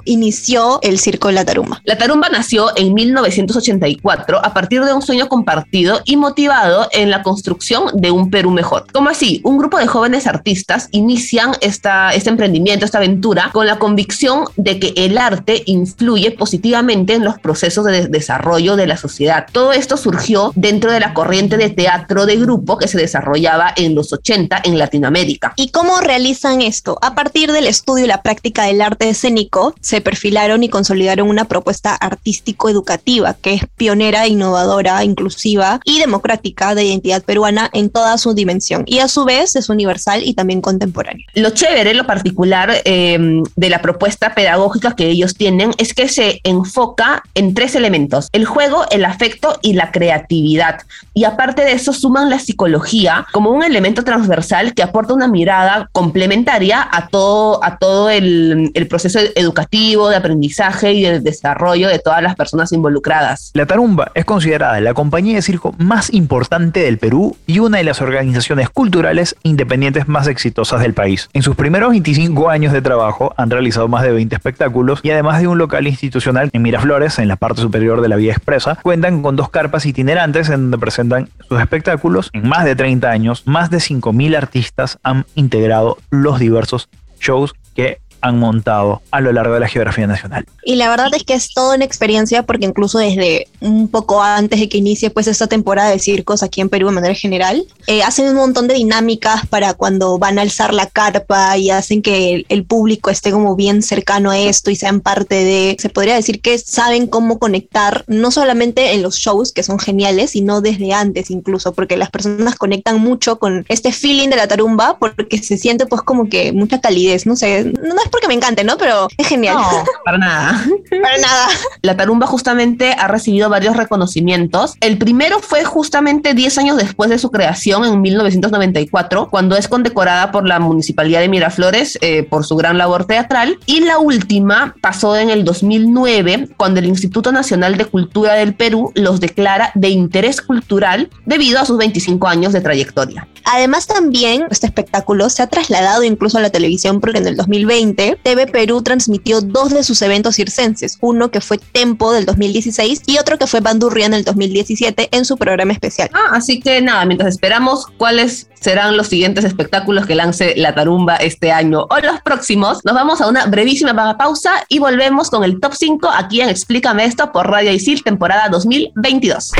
inició 0.05 0.79
el 0.81 0.99
circo 0.99 1.27
de 1.27 1.33
la 1.35 1.45
tarumba. 1.45 1.81
La 1.85 1.97
tarumba 1.97 2.29
nació 2.29 2.67
en 2.75 2.93
1984 2.93 4.39
a 4.43 4.53
partir 4.53 4.83
de 4.83 4.93
un 4.93 5.01
sueño 5.01 5.27
compartido 5.27 6.01
y 6.05 6.17
motivado 6.17 6.87
en 6.91 7.09
la 7.09 7.23
construcción 7.23 7.85
de 7.93 8.11
un 8.11 8.29
Perú 8.29 8.51
mejor. 8.51 8.85
Como 8.91 9.09
así, 9.09 9.41
un 9.43 9.57
grupo 9.57 9.77
de 9.77 9.87
jóvenes 9.87 10.27
artistas 10.27 10.89
inician 10.91 11.51
esta, 11.61 12.13
este 12.13 12.29
emprendimiento, 12.29 12.85
esta 12.85 12.97
aventura, 12.97 13.49
con 13.53 13.67
la 13.67 13.79
convicción 13.79 14.45
de 14.55 14.79
que 14.79 14.93
el 14.95 15.17
arte 15.17 15.63
influye 15.65 16.31
positivamente 16.31 17.13
en 17.13 17.23
los 17.23 17.39
procesos 17.39 17.85
de 17.85 18.07
desarrollo 18.07 18.75
de 18.75 18.87
la 18.87 18.97
sociedad. 18.97 19.45
Todo 19.51 19.71
esto 19.71 19.97
surgió 19.97 20.51
dentro 20.55 20.91
de 20.91 20.99
la 20.99 21.13
corriente 21.13 21.57
de 21.57 21.69
teatro 21.69 22.25
de 22.25 22.37
grupo 22.37 22.77
que 22.77 22.87
se 22.87 22.97
desarrollaba 22.97 23.73
en 23.75 23.95
los 23.95 24.13
80 24.13 24.61
en 24.63 24.77
Latinoamérica. 24.77 25.53
¿Y 25.55 25.69
cómo 25.69 25.99
realizan 25.99 26.61
esto? 26.61 26.97
A 27.01 27.15
partir 27.15 27.51
del 27.51 27.67
estudio 27.67 28.05
y 28.05 28.07
la 28.07 28.21
práctica 28.21 28.63
del 28.65 28.81
arte 28.81 29.09
escénico 29.09 29.42
se 29.81 30.01
perfilaron 30.01 30.63
y 30.63 30.69
consolidaron 30.69 31.29
una 31.29 31.45
propuesta 31.45 31.95
artístico-educativa 31.95 33.35
que 33.41 33.53
es 33.55 33.63
pionera, 33.75 34.27
innovadora, 34.27 35.03
inclusiva 35.03 35.79
y 35.85 35.99
democrática 35.99 36.75
de 36.75 36.85
identidad 36.85 37.23
peruana 37.23 37.69
en 37.73 37.89
toda 37.89 38.17
su 38.17 38.33
dimensión 38.33 38.83
y 38.85 38.99
a 38.99 39.07
su 39.07 39.25
vez 39.25 39.55
es 39.55 39.69
universal 39.69 40.21
y 40.23 40.33
también 40.33 40.61
contemporánea. 40.61 41.25
Lo 41.35 41.49
chévere, 41.51 41.93
lo 41.93 42.05
particular 42.05 42.71
em, 42.85 43.43
de 43.55 43.69
la 43.69 43.81
propuesta 43.81 44.33
pedagógica 44.35 44.95
que 44.95 45.07
ellos 45.07 45.35
tienen 45.35 45.71
es 45.77 45.93
que 45.93 46.07
se 46.07 46.41
enfoca 46.43 47.23
en 47.35 47.53
tres 47.53 47.75
elementos, 47.75 48.29
el 48.31 48.45
juego, 48.45 48.85
el 48.91 49.05
afecto 49.05 49.59
y 49.61 49.73
la 49.73 49.91
creatividad. 49.91 50.81
Y 51.13 51.25
aparte 51.25 51.63
de 51.63 51.73
eso 51.73 51.93
suman 51.93 52.29
la 52.29 52.39
psicología 52.39 53.25
como 53.31 53.51
un 53.51 53.63
elemento 53.63 54.03
transversal 54.03 54.73
que 54.73 54.83
aporta 54.83 55.13
una 55.13 55.27
mirada 55.27 55.89
complementaria 55.91 56.87
a 56.91 57.07
todo, 57.07 57.63
a 57.63 57.77
todo 57.77 58.09
el, 58.09 58.71
el 58.73 58.87
proceso 58.87 59.19
educativo, 59.35 60.09
de 60.09 60.15
aprendizaje 60.15 60.93
y 60.93 61.03
de 61.03 61.19
desarrollo 61.19 61.87
de 61.87 61.99
todas 61.99 62.21
las 62.21 62.35
personas 62.35 62.71
involucradas. 62.71 63.51
La 63.53 63.65
Tarumba 63.65 64.11
es 64.13 64.25
considerada 64.25 64.79
la 64.81 64.93
compañía 64.93 65.35
de 65.35 65.41
circo 65.41 65.75
más 65.77 66.13
importante 66.13 66.81
del 66.81 66.97
Perú 66.97 67.37
y 67.47 67.59
una 67.59 67.77
de 67.77 67.83
las 67.83 68.01
organizaciones 68.01 68.69
culturales 68.69 69.35
independientes 69.43 70.07
más 70.07 70.27
exitosas 70.27 70.81
del 70.81 70.93
país. 70.93 71.29
En 71.33 71.41
sus 71.41 71.55
primeros 71.55 71.91
25 71.91 72.49
años 72.49 72.73
de 72.73 72.81
trabajo 72.81 73.33
han 73.37 73.49
realizado 73.49 73.87
más 73.87 74.03
de 74.03 74.11
20 74.11 74.35
espectáculos 74.35 74.99
y 75.03 75.11
además 75.11 75.41
de 75.41 75.47
un 75.47 75.57
local 75.57 75.87
institucional 75.87 76.49
en 76.53 76.61
Miraflores, 76.61 77.19
en 77.19 77.27
la 77.27 77.35
parte 77.35 77.61
superior 77.61 78.01
de 78.01 78.09
la 78.09 78.15
vía 78.15 78.33
expresa, 78.33 78.77
cuentan 78.81 79.21
con 79.21 79.35
dos 79.35 79.49
carpas 79.49 79.85
itinerantes 79.85 80.49
en 80.49 80.61
donde 80.61 80.77
presentan 80.77 81.29
sus 81.47 81.59
espectáculos. 81.59 82.29
En 82.33 82.47
más 82.47 82.65
de 82.65 82.75
30 82.75 83.09
años, 83.09 83.43
más 83.45 83.69
de 83.69 83.77
5.000 83.77 84.37
artistas 84.37 84.99
han 85.03 85.25
integrado 85.35 85.97
los 86.09 86.39
diversos 86.39 86.89
shows 87.19 87.53
que 87.75 87.99
han 88.23 88.39
montado 88.39 89.01
a 89.11 89.19
lo 89.19 89.33
largo 89.33 89.53
de 89.53 89.59
la 89.59 89.67
geografía 89.67 90.07
nacional. 90.07 90.45
Y 90.63 90.75
la 90.75 90.89
verdad 90.89 91.13
es 91.13 91.25
que 91.25 91.33
es 91.33 91.53
toda 91.53 91.75
una 91.75 91.83
experiencia 91.83 92.43
porque 92.43 92.65
incluso 92.65 92.97
desde 92.97 93.47
un 93.59 93.89
poco 93.89 94.23
antes 94.23 94.61
de 94.61 94.69
que 94.69 94.77
inicie 94.77 95.09
pues 95.09 95.27
esta 95.27 95.47
temporada 95.47 95.89
de 95.89 95.99
circos 95.99 96.41
aquí 96.41 96.61
en 96.61 96.69
Perú 96.69 96.87
de 96.87 96.93
manera 96.93 97.13
general, 97.13 97.65
eh, 97.85 98.01
hacen 98.01 98.29
un 98.29 98.35
montón 98.35 98.69
de 98.69 98.75
dinámicas 98.75 99.45
para 99.47 99.73
cuando 99.73 100.17
van 100.19 100.39
a 100.39 100.41
alzar 100.41 100.73
la 100.73 100.85
carpa 100.85 101.57
y 101.57 101.69
hacen 101.69 102.01
que 102.01 102.45
el, 102.47 102.63
público 102.63 103.09
esté 103.09 103.31
como 103.31 103.57
bien 103.57 103.81
cercano 103.81 104.31
a 104.31 104.39
esto 104.39 104.71
y 104.71 104.77
sean 104.77 105.01
parte 105.01 105.35
de, 105.35 105.75
se 105.77 105.89
podría 105.89 106.15
decir 106.15 106.39
que 106.39 106.57
saben 106.57 107.07
cómo 107.07 107.39
conectar, 107.39 108.05
no 108.07 108.31
solamente 108.31 108.93
en 108.93 109.01
los 109.01 109.17
shows 109.17 109.51
que 109.51 109.63
son 109.63 109.79
geniales, 109.79 110.31
sino 110.31 110.61
desde 110.61 110.93
antes 110.93 111.29
incluso, 111.29 111.73
porque 111.73 111.97
las 111.97 112.09
personas 112.09 112.55
conectan 112.55 113.01
mucho 113.01 113.37
con 113.37 113.65
este 113.67 113.91
feeling 113.91 114.29
de 114.29 114.37
la 114.37 114.47
tarumba 114.47 114.97
porque 114.97 115.39
se 115.39 115.57
siente 115.57 115.85
pues 115.85 116.01
como 116.03 116.29
que 116.29 116.53
mucha 116.53 116.79
calidez, 116.79 117.25
no 117.25 117.35
sé, 117.35 117.65
no 117.65 117.95
es 118.01 118.12
porque 118.13 118.27
me 118.27 118.35
encante, 118.35 118.63
¿no? 118.63 118.77
Pero 118.77 119.07
es 119.17 119.27
genial. 119.27 119.55
No, 119.55 119.83
para 120.05 120.19
nada. 120.19 120.63
para 121.01 121.17
nada. 121.17 121.47
La 121.81 121.97
tarumba 121.97 122.27
justamente 122.27 122.95
ha 122.97 123.07
recibido 123.07 123.49
varios 123.49 123.75
reconocimientos. 123.75 124.75
El 124.81 124.99
primero 124.99 125.39
fue 125.39 125.65
justamente 125.65 126.35
10 126.35 126.59
años 126.59 126.77
después 126.77 127.09
de 127.09 127.17
su 127.17 127.31
creación, 127.31 127.83
en 127.85 127.99
1994, 128.01 129.29
cuando 129.31 129.57
es 129.57 129.67
condecorada 129.67 130.31
por 130.31 130.47
la 130.47 130.59
Municipalidad 130.59 131.21
de 131.21 131.27
Miraflores 131.27 131.97
eh, 132.01 132.21
por 132.21 132.45
su 132.45 132.55
gran 132.55 132.77
labor 132.77 133.05
teatral. 133.05 133.57
Y 133.65 133.79
la 133.81 133.97
última 133.97 134.75
pasó 134.79 135.17
en 135.17 135.31
el 135.31 135.43
2009, 135.43 136.49
cuando 136.55 136.79
el 136.79 136.85
Instituto 136.85 137.31
Nacional 137.31 137.77
de 137.77 137.85
Cultura 137.85 138.33
del 138.33 138.53
Perú 138.53 138.91
los 138.93 139.19
declara 139.19 139.71
de 139.73 139.89
interés 139.89 140.39
cultural 140.39 141.09
debido 141.25 141.59
a 141.59 141.65
sus 141.65 141.79
25 141.79 142.27
años 142.27 142.53
de 142.53 142.61
trayectoria. 142.61 143.27
Además 143.45 143.87
también 143.87 144.45
este 144.49 144.67
espectáculo 144.67 145.29
se 145.29 145.43
ha 145.43 145.47
trasladado 145.47 146.03
incluso 146.03 146.37
a 146.37 146.41
la 146.41 146.49
televisión 146.49 147.01
porque 147.01 147.17
en 147.17 147.27
el 147.27 147.35
2020 147.35 148.02
TV 148.21 148.47
Perú 148.47 148.81
transmitió 148.81 149.41
dos 149.41 149.71
de 149.71 149.83
sus 149.83 150.01
eventos 150.01 150.35
circenses, 150.35 150.97
uno 151.01 151.31
que 151.31 151.41
fue 151.41 151.57
Tempo 151.57 152.11
del 152.13 152.25
2016 152.25 153.03
y 153.05 153.17
otro 153.17 153.37
que 153.37 153.47
fue 153.47 153.61
Bandurria 153.61 154.05
en 154.05 154.13
el 154.13 154.23
2017 154.23 155.09
en 155.11 155.25
su 155.25 155.37
programa 155.37 155.73
especial. 155.73 156.09
Ah, 156.13 156.31
así 156.33 156.59
que 156.59 156.81
nada, 156.81 157.05
mientras 157.05 157.29
esperamos 157.29 157.87
cuáles 157.97 158.49
serán 158.53 158.95
los 158.95 159.07
siguientes 159.07 159.43
espectáculos 159.43 160.05
que 160.05 160.15
lance 160.15 160.53
la 160.55 160.73
Tarumba 160.73 161.15
este 161.17 161.51
año 161.51 161.87
o 161.89 161.99
los 161.99 162.21
próximos, 162.21 162.79
nos 162.85 162.95
vamos 162.95 163.21
a 163.21 163.27
una 163.27 163.45
brevísima 163.45 163.93
pausa 164.17 164.65
y 164.69 164.79
volvemos 164.79 165.29
con 165.29 165.43
el 165.43 165.59
top 165.59 165.73
5 165.73 166.09
aquí 166.09 166.41
en 166.41 166.49
Explícame 166.49 167.05
esto 167.05 167.31
por 167.31 167.49
Radio 167.49 167.71
Isil 167.71 168.03
temporada 168.03 168.49
2022. 168.49 169.51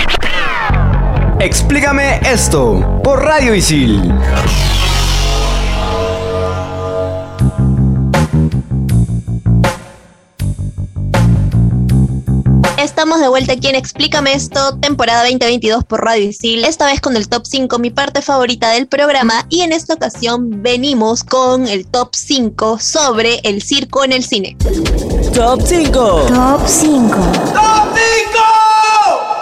Explícame 1.39 2.21
esto 2.23 3.01
por 3.03 3.23
Radio 3.23 3.53
Isil. 3.53 4.13
Estamos 13.03 13.19
de 13.19 13.27
vuelta 13.27 13.51
aquí 13.51 13.67
en 13.67 13.75
Explícame 13.75 14.31
esto, 14.31 14.77
temporada 14.77 15.23
2022 15.23 15.83
por 15.83 16.05
Radio 16.05 16.23
Isil, 16.23 16.63
esta 16.63 16.85
vez 16.85 17.01
con 17.01 17.17
el 17.17 17.27
top 17.27 17.45
5, 17.45 17.77
mi 17.77 17.89
parte 17.89 18.21
favorita 18.21 18.69
del 18.69 18.87
programa, 18.87 19.45
y 19.49 19.59
en 19.59 19.73
esta 19.73 19.95
ocasión 19.95 20.63
venimos 20.63 21.25
con 21.25 21.67
el 21.67 21.85
top 21.85 22.15
5 22.15 22.79
sobre 22.79 23.41
el 23.43 23.61
circo 23.61 24.05
en 24.05 24.13
el 24.13 24.23
cine. 24.23 24.55
Top 25.33 25.59
5. 25.65 25.91
Top 26.29 26.61
5. 26.65 27.13
¡Top 27.53 27.93
5! 27.93 28.39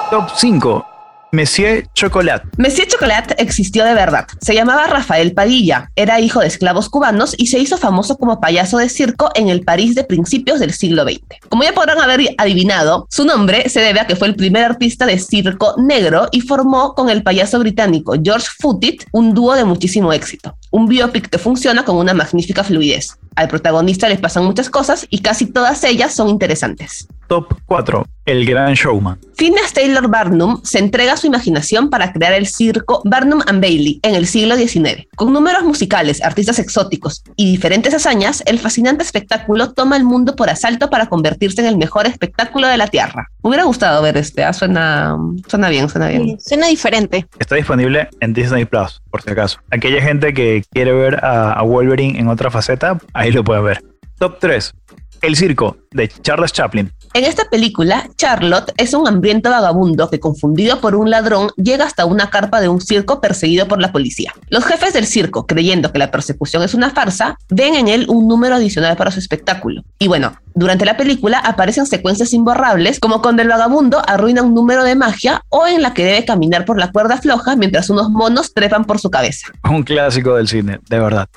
Top 0.09 0.29
5. 0.35 0.85
Monsieur 1.33 1.87
Chocolat. 1.93 2.43
Monsieur 2.57 2.85
Chocolat 2.89 3.39
existió 3.39 3.85
de 3.85 3.93
verdad. 3.93 4.27
Se 4.41 4.53
llamaba 4.53 4.87
Rafael 4.87 5.33
Padilla, 5.33 5.89
era 5.95 6.19
hijo 6.19 6.41
de 6.41 6.47
esclavos 6.47 6.89
cubanos 6.89 7.35
y 7.37 7.47
se 7.47 7.57
hizo 7.57 7.77
famoso 7.77 8.17
como 8.17 8.41
payaso 8.41 8.77
de 8.77 8.89
circo 8.89 9.29
en 9.35 9.47
el 9.47 9.63
París 9.63 9.95
de 9.95 10.03
principios 10.03 10.59
del 10.59 10.73
siglo 10.73 11.03
XX. 11.03 11.21
Como 11.47 11.63
ya 11.63 11.71
podrán 11.71 12.01
haber 12.01 12.35
adivinado, 12.37 13.07
su 13.09 13.23
nombre 13.23 13.69
se 13.69 13.79
debe 13.79 14.01
a 14.01 14.07
que 14.07 14.17
fue 14.17 14.27
el 14.27 14.35
primer 14.35 14.65
artista 14.65 15.05
de 15.05 15.19
circo 15.19 15.75
negro 15.77 16.27
y 16.33 16.41
formó 16.41 16.95
con 16.95 17.09
el 17.09 17.23
payaso 17.23 17.59
británico 17.59 18.15
George 18.21 18.47
Footit 18.59 19.05
un 19.13 19.33
dúo 19.33 19.55
de 19.55 19.63
muchísimo 19.63 20.11
éxito. 20.11 20.57
Un 20.69 20.87
biopic 20.87 21.29
que 21.29 21.37
funciona 21.37 21.85
con 21.85 21.95
una 21.95 22.13
magnífica 22.13 22.65
fluidez. 22.65 23.17
Al 23.35 23.47
protagonista 23.47 24.09
les 24.09 24.19
pasan 24.19 24.43
muchas 24.43 24.69
cosas 24.69 25.07
y 25.09 25.19
casi 25.19 25.45
todas 25.45 25.81
ellas 25.85 26.13
son 26.13 26.27
interesantes. 26.27 27.07
Top 27.27 27.53
4. 27.65 28.05
El 28.31 28.45
Gran 28.45 28.75
Showman. 28.75 29.19
Phineas 29.35 29.73
Taylor 29.73 30.07
Barnum 30.07 30.61
se 30.63 30.79
entrega 30.79 31.11
a 31.11 31.17
su 31.17 31.27
imaginación 31.27 31.89
para 31.89 32.13
crear 32.13 32.31
el 32.31 32.47
circo 32.47 33.01
Barnum 33.03 33.41
and 33.45 33.61
Bailey 33.61 33.99
en 34.03 34.15
el 34.15 34.25
siglo 34.25 34.55
XIX. 34.55 35.05
Con 35.17 35.33
números 35.33 35.65
musicales, 35.65 36.23
artistas 36.23 36.57
exóticos 36.57 37.25
y 37.35 37.51
diferentes 37.51 37.93
hazañas, 37.93 38.41
el 38.45 38.57
fascinante 38.57 39.03
espectáculo 39.03 39.73
toma 39.73 39.97
el 39.97 40.05
mundo 40.05 40.37
por 40.37 40.49
asalto 40.49 40.89
para 40.89 41.07
convertirse 41.07 41.59
en 41.59 41.67
el 41.67 41.75
mejor 41.75 42.07
espectáculo 42.07 42.67
de 42.67 42.77
la 42.77 42.87
Tierra. 42.87 43.27
Me 43.43 43.49
hubiera 43.49 43.65
gustado 43.65 44.01
ver 44.01 44.15
este, 44.15 44.45
ah, 44.45 44.53
suena, 44.53 45.17
suena 45.49 45.67
bien, 45.67 45.89
suena 45.89 46.07
bien. 46.07 46.39
Suena 46.39 46.67
diferente. 46.67 47.27
Está 47.37 47.55
disponible 47.55 48.07
en 48.21 48.31
Disney 48.31 48.63
Plus, 48.63 49.01
por 49.09 49.21
si 49.23 49.29
acaso. 49.29 49.59
Aquella 49.71 50.01
gente 50.01 50.33
que 50.33 50.63
quiere 50.71 50.93
ver 50.93 51.15
a, 51.25 51.51
a 51.51 51.63
Wolverine 51.63 52.17
en 52.17 52.29
otra 52.29 52.49
faceta, 52.49 52.97
ahí 53.11 53.33
lo 53.33 53.43
puede 53.43 53.61
ver. 53.61 53.83
Top 54.19 54.37
3. 54.39 54.73
El 55.21 55.35
circo, 55.35 55.75
de 55.91 56.07
Charles 56.07 56.53
Chaplin. 56.53 56.93
En 57.13 57.25
esta 57.25 57.49
película, 57.49 58.09
Charlotte 58.15 58.71
es 58.77 58.93
un 58.93 59.05
hambriento 59.05 59.49
vagabundo 59.49 60.09
que, 60.09 60.21
confundido 60.21 60.79
por 60.79 60.95
un 60.95 61.09
ladrón, 61.09 61.49
llega 61.57 61.83
hasta 61.83 62.05
una 62.05 62.29
carpa 62.29 62.61
de 62.61 62.69
un 62.69 62.79
circo 62.79 63.19
perseguido 63.19 63.67
por 63.67 63.81
la 63.81 63.91
policía. 63.91 64.33
Los 64.47 64.63
jefes 64.63 64.93
del 64.93 65.05
circo, 65.05 65.45
creyendo 65.45 65.91
que 65.91 65.99
la 65.99 66.09
persecución 66.09 66.63
es 66.63 66.73
una 66.73 66.91
farsa, 66.91 67.37
ven 67.49 67.75
en 67.75 67.89
él 67.89 68.05
un 68.07 68.29
número 68.29 68.55
adicional 68.55 68.95
para 68.95 69.11
su 69.11 69.19
espectáculo. 69.19 69.83
Y 69.99 70.07
bueno, 70.07 70.37
durante 70.55 70.85
la 70.85 70.95
película 70.95 71.39
aparecen 71.39 71.85
secuencias 71.85 72.31
imborrables, 72.31 73.01
como 73.01 73.21
cuando 73.21 73.41
el 73.41 73.49
vagabundo 73.49 74.01
arruina 74.07 74.41
un 74.41 74.53
número 74.53 74.85
de 74.85 74.95
magia 74.95 75.43
o 75.49 75.67
en 75.67 75.81
la 75.81 75.93
que 75.93 76.05
debe 76.05 76.23
caminar 76.23 76.63
por 76.63 76.79
la 76.79 76.93
cuerda 76.93 77.17
floja 77.17 77.57
mientras 77.57 77.89
unos 77.89 78.09
monos 78.09 78.53
trepan 78.53 78.85
por 78.85 78.99
su 78.99 79.11
cabeza. 79.11 79.47
Un 79.69 79.83
clásico 79.83 80.35
del 80.35 80.47
cine, 80.47 80.79
de 80.89 80.99
verdad. 80.99 81.27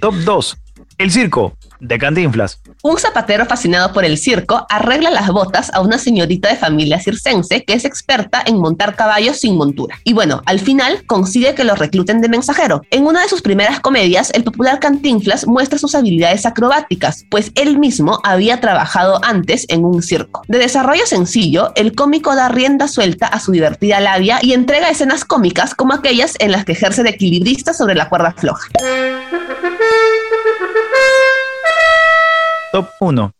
Top 0.00 0.14
2. 0.14 0.56
El 0.98 1.10
circo, 1.10 1.55
de 1.80 1.98
Cantinflas. 1.98 2.60
Un 2.82 2.98
zapatero 2.98 3.46
fascinado 3.46 3.92
por 3.92 4.04
el 4.04 4.18
circo 4.18 4.66
arregla 4.68 5.10
las 5.10 5.28
botas 5.28 5.72
a 5.74 5.80
una 5.80 5.98
señorita 5.98 6.48
de 6.48 6.56
familia 6.56 7.00
circense 7.00 7.64
que 7.64 7.74
es 7.74 7.84
experta 7.84 8.42
en 8.46 8.58
montar 8.58 8.96
caballos 8.96 9.40
sin 9.40 9.56
montura. 9.56 9.98
Y 10.04 10.12
bueno, 10.12 10.42
al 10.46 10.60
final 10.60 11.04
consigue 11.06 11.54
que 11.54 11.64
lo 11.64 11.74
recluten 11.74 12.20
de 12.20 12.28
mensajero. 12.28 12.82
En 12.90 13.06
una 13.06 13.22
de 13.22 13.28
sus 13.28 13.42
primeras 13.42 13.80
comedias, 13.80 14.30
el 14.34 14.44
popular 14.44 14.80
Cantinflas 14.80 15.46
muestra 15.46 15.78
sus 15.78 15.94
habilidades 15.94 16.46
acrobáticas, 16.46 17.24
pues 17.30 17.52
él 17.54 17.78
mismo 17.78 18.20
había 18.24 18.60
trabajado 18.60 19.18
antes 19.24 19.66
en 19.68 19.84
un 19.84 20.02
circo. 20.02 20.42
De 20.48 20.58
desarrollo 20.58 21.06
sencillo, 21.06 21.72
el 21.76 21.94
cómico 21.94 22.34
da 22.34 22.48
rienda 22.48 22.88
suelta 22.88 23.26
a 23.26 23.40
su 23.40 23.52
divertida 23.52 24.00
labia 24.00 24.38
y 24.42 24.52
entrega 24.52 24.90
escenas 24.90 25.24
cómicas 25.24 25.74
como 25.74 25.94
aquellas 25.94 26.34
en 26.38 26.52
las 26.52 26.64
que 26.64 26.72
ejerce 26.72 27.02
de 27.02 27.10
equilibrista 27.10 27.74
sobre 27.74 27.94
la 27.94 28.08
cuerda 28.08 28.32
floja. 28.36 28.68
Top 32.76 32.90
1. 33.00 33.32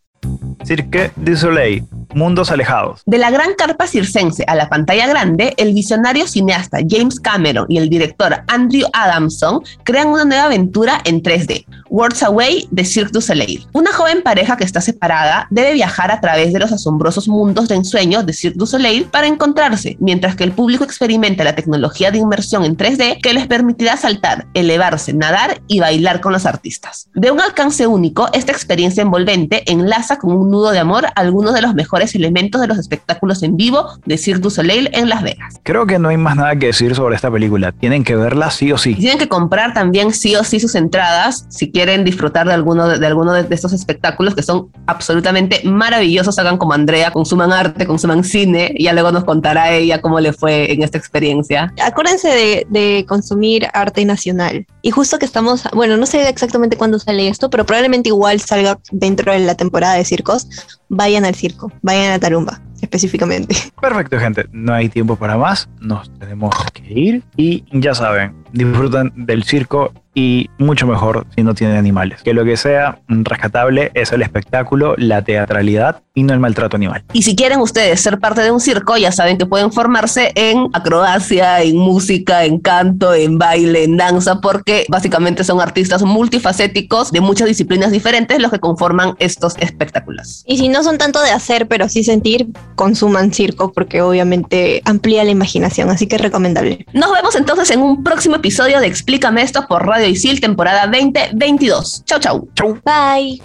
Cirque 0.65 1.12
du 1.17 1.37
Soleil, 1.37 1.85
Mundos 2.15 2.51
Alejados. 2.51 3.03
De 3.07 3.19
la 3.19 3.31
gran 3.31 3.55
carpa 3.55 3.87
circense 3.87 4.45
a 4.47 4.55
la 4.55 4.69
pantalla 4.69 5.07
grande, 5.07 5.55
el 5.59 5.75
visionario 5.75 6.27
cineasta 6.27 6.79
James 6.89 7.21
Cameron 7.21 7.67
y 7.69 7.79
el 7.79 7.89
director 7.89 8.43
Andrew 8.49 8.87
Adamson 8.93 9.61
crean 9.85 10.09
una 10.09 10.25
nueva 10.25 10.45
aventura 10.45 11.01
en 11.05 11.23
3D, 11.23 11.67
Worlds 11.91 12.23
Away 12.23 12.69
de 12.71 12.85
Cirque 12.85 13.12
du 13.12 13.21
Soleil. 13.21 13.67
Una 13.75 13.93
joven 13.93 14.23
pareja 14.23 14.57
que 14.57 14.65
está 14.65 14.81
separada 14.81 15.47
debe 15.51 15.75
viajar 15.75 16.11
a 16.11 16.21
través 16.21 16.53
de 16.53 16.59
los 16.59 16.73
asombrosos 16.73 17.29
mundos 17.29 17.69
de 17.69 17.77
ensueño 17.77 18.23
de 18.23 18.33
Cirque 18.33 18.59
du 18.59 18.67
Soleil 18.67 19.05
para 19.05 19.27
encontrarse, 19.27 19.97
mientras 20.01 20.37
que 20.37 20.45
el 20.45 20.53
público 20.53 20.85
experimenta 20.85 21.45
la 21.45 21.55
tecnología 21.55 22.11
de 22.11 22.19
inmersión 22.19 22.65
en 22.65 22.77
3D 22.77 23.21
que 23.21 23.35
les 23.35 23.47
permitirá 23.47 23.97
saltar, 23.97 24.47
elevarse, 24.55 25.12
nadar 25.12 25.61
y 25.69 25.81
bailar 25.81 26.21
con 26.21 26.33
los 26.33 26.47
artistas. 26.47 27.09
De 27.15 27.31
un 27.31 27.41
alcance 27.41 27.87
único, 27.87 28.29
esta 28.33 28.53
experiencia 28.53 29.03
envolvente 29.03 29.71
enlaza 29.71 30.15
con 30.18 30.33
un 30.33 30.50
nudo 30.50 30.70
de 30.70 30.79
amor 30.79 31.07
algunos 31.14 31.55
de 31.55 31.62
los 31.62 31.74
mejores 31.74 32.14
elementos 32.14 32.61
de 32.61 32.66
los 32.66 32.79
espectáculos 32.79 33.42
en 33.42 33.57
vivo 33.57 33.88
de 34.05 34.18
Cirque 34.18 34.42
du 34.42 34.50
Soleil 34.50 34.90
en 34.92 35.09
Las 35.09 35.22
Vegas. 35.22 35.61
Creo 35.62 35.87
que 35.87 35.98
no 35.98 36.09
hay 36.09 36.16
más 36.16 36.37
nada 36.37 36.57
que 36.57 36.66
decir 36.66 36.94
sobre 36.94 37.16
esta 37.16 37.31
película. 37.31 37.72
Tienen 37.72 38.05
que 38.05 38.16
verla 38.16 38.50
sí 38.50 38.72
o 38.72 38.79
sí. 38.79 38.90
Y 38.90 38.96
tienen 38.96 39.18
que 39.18 39.29
comprar 39.29 39.74
también 39.74 40.12
sí 40.12 40.37
o 40.37 40.44
sí 40.44 40.61
sus 40.61 40.74
entradas 40.74 41.46
si 41.48 41.70
quieren 41.70 42.05
disfrutar 42.05 42.46
de 42.46 42.55
alguno 42.55 42.88
de, 42.88 42.98
de 42.98 43.07
alguno 43.07 43.33
de, 43.33 43.44
de 43.44 43.55
estos 43.55 43.72
espectáculos 43.72 44.35
que 44.35 44.42
son 44.42 44.68
absolutamente 44.87 45.61
maravillosos. 45.64 46.38
Hagan 46.38 46.59
como 46.59 46.72
Andrea, 46.72 47.11
consuman 47.11 47.52
arte, 47.52 47.87
consuman 47.87 48.24
cine 48.24 48.72
y 48.74 48.85
ya 48.85 48.92
luego 48.92 49.12
nos 49.12 49.24
contará 49.24 49.72
ella 49.72 50.00
cómo 50.00 50.20
le 50.20 50.33
fue 50.33 50.72
en 50.72 50.83
esta 50.83 50.98
experiencia. 50.98 51.72
Acuérdense 51.83 52.29
de, 52.29 52.66
de 52.68 53.05
consumir 53.07 53.66
arte 53.72 54.05
nacional. 54.05 54.66
Y 54.87 54.92
justo 54.92 55.18
que 55.18 55.27
estamos, 55.27 55.64
bueno, 55.75 55.96
no 55.96 56.07
sé 56.07 56.29
exactamente 56.29 56.77
cuándo 56.77 57.01
sale 57.01 57.27
esto, 57.27 57.51
pero 57.51 57.66
probablemente 57.66 58.11
igual 58.11 58.38
salga 58.38 58.79
dentro 58.92 59.33
de 59.33 59.40
la 59.40 59.57
temporada 59.57 59.94
de 59.94 60.05
circos. 60.05 60.46
Vayan 60.88 61.25
al 61.25 61.35
circo, 61.35 61.72
vayan 61.83 62.12
a 62.12 62.20
Tarumba 62.20 62.61
específicamente. 62.81 63.57
Perfecto, 63.81 64.16
gente. 64.20 64.46
No 64.53 64.72
hay 64.72 64.88
tiempo 64.88 65.16
para 65.16 65.37
más. 65.37 65.68
Nos 65.81 66.09
tenemos 66.20 66.55
que 66.72 66.85
ir. 66.88 67.25
Y 67.37 67.64
ya 67.72 67.96
saben, 67.96 68.44
disfrutan 68.52 69.12
del 69.14 69.44
circo 69.44 69.92
y 70.16 70.48
mucho 70.59 70.87
mejor 70.87 71.26
si 71.37 71.42
no 71.42 71.54
tienen 71.54 71.76
animales. 71.76 72.22
Que 72.22 72.32
lo 72.32 72.44
que 72.44 72.56
sea 72.56 72.98
rescatable 73.06 73.90
es 73.92 74.12
el 74.12 74.22
espectáculo, 74.22 74.94
la 74.96 75.22
teatralidad 75.22 76.02
y 76.14 76.22
no 76.22 76.32
el 76.32 76.40
maltrato 76.40 76.76
animal. 76.76 77.04
Y 77.12 77.22
si 77.22 77.37
quieren 77.37 77.61
ustedes 77.61 78.00
ser 78.00 78.18
parte 78.18 78.40
de 78.40 78.50
un 78.50 78.59
circo, 78.59 78.96
ya 78.96 79.12
saben 79.12 79.37
que 79.37 79.44
pueden 79.44 79.70
formarse 79.70 80.32
en 80.35 80.70
acrobacia, 80.72 81.61
en 81.61 81.76
música, 81.76 82.46
en 82.46 82.59
canto, 82.59 83.12
en 83.12 83.37
baile, 83.37 83.85
en 83.85 83.98
danza, 83.98 84.40
porque 84.40 84.87
básicamente 84.88 85.44
son 85.44 85.61
artistas 85.61 86.02
multifacéticos 86.02 87.12
de 87.12 87.20
muchas 87.20 87.46
disciplinas 87.46 87.92
diferentes 87.92 88.40
los 88.40 88.50
que 88.50 88.59
conforman 88.59 89.16
estos 89.18 89.54
espectáculos. 89.59 90.44
Y 90.46 90.56
si 90.56 90.70
no 90.70 90.82
son 90.82 90.96
tanto 90.96 91.20
de 91.20 91.30
hacer, 91.30 91.68
pero 91.68 91.90
sí 91.90 92.02
sentir, 92.02 92.48
consuman 92.74 93.35
circo 93.35 93.70
porque 93.72 94.00
obviamente 94.00 94.80
amplía 94.87 95.24
la 95.24 95.30
imaginación, 95.30 95.90
así 95.90 96.06
que 96.06 96.16
es 96.16 96.22
recomendable. 96.22 96.87
Nos 96.94 97.12
vemos 97.12 97.37
entonces 97.37 97.70
en 97.70 97.82
un 97.82 98.02
próximo 98.02 98.36
episodio 98.37 98.81
de 98.81 98.87
Explícame 98.87 99.42
esto 99.42 99.66
por 99.66 99.87
Radio 99.87 100.07
Isil, 100.09 100.40
temporada 100.40 100.87
2022. 100.87 102.05
Chau, 102.05 102.20
chau. 102.20 102.49
Chau. 102.55 102.79
Bye. 102.85 103.42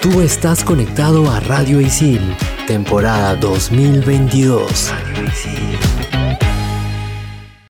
Tú 0.00 0.20
estás 0.20 0.64
conectado 0.64 1.30
a 1.30 1.40
Radio 1.40 1.80
Isil, 1.80 2.20
temporada 2.66 3.36
2022. 3.36 4.90
Radio 4.90 5.24
Isil. 5.26 6.51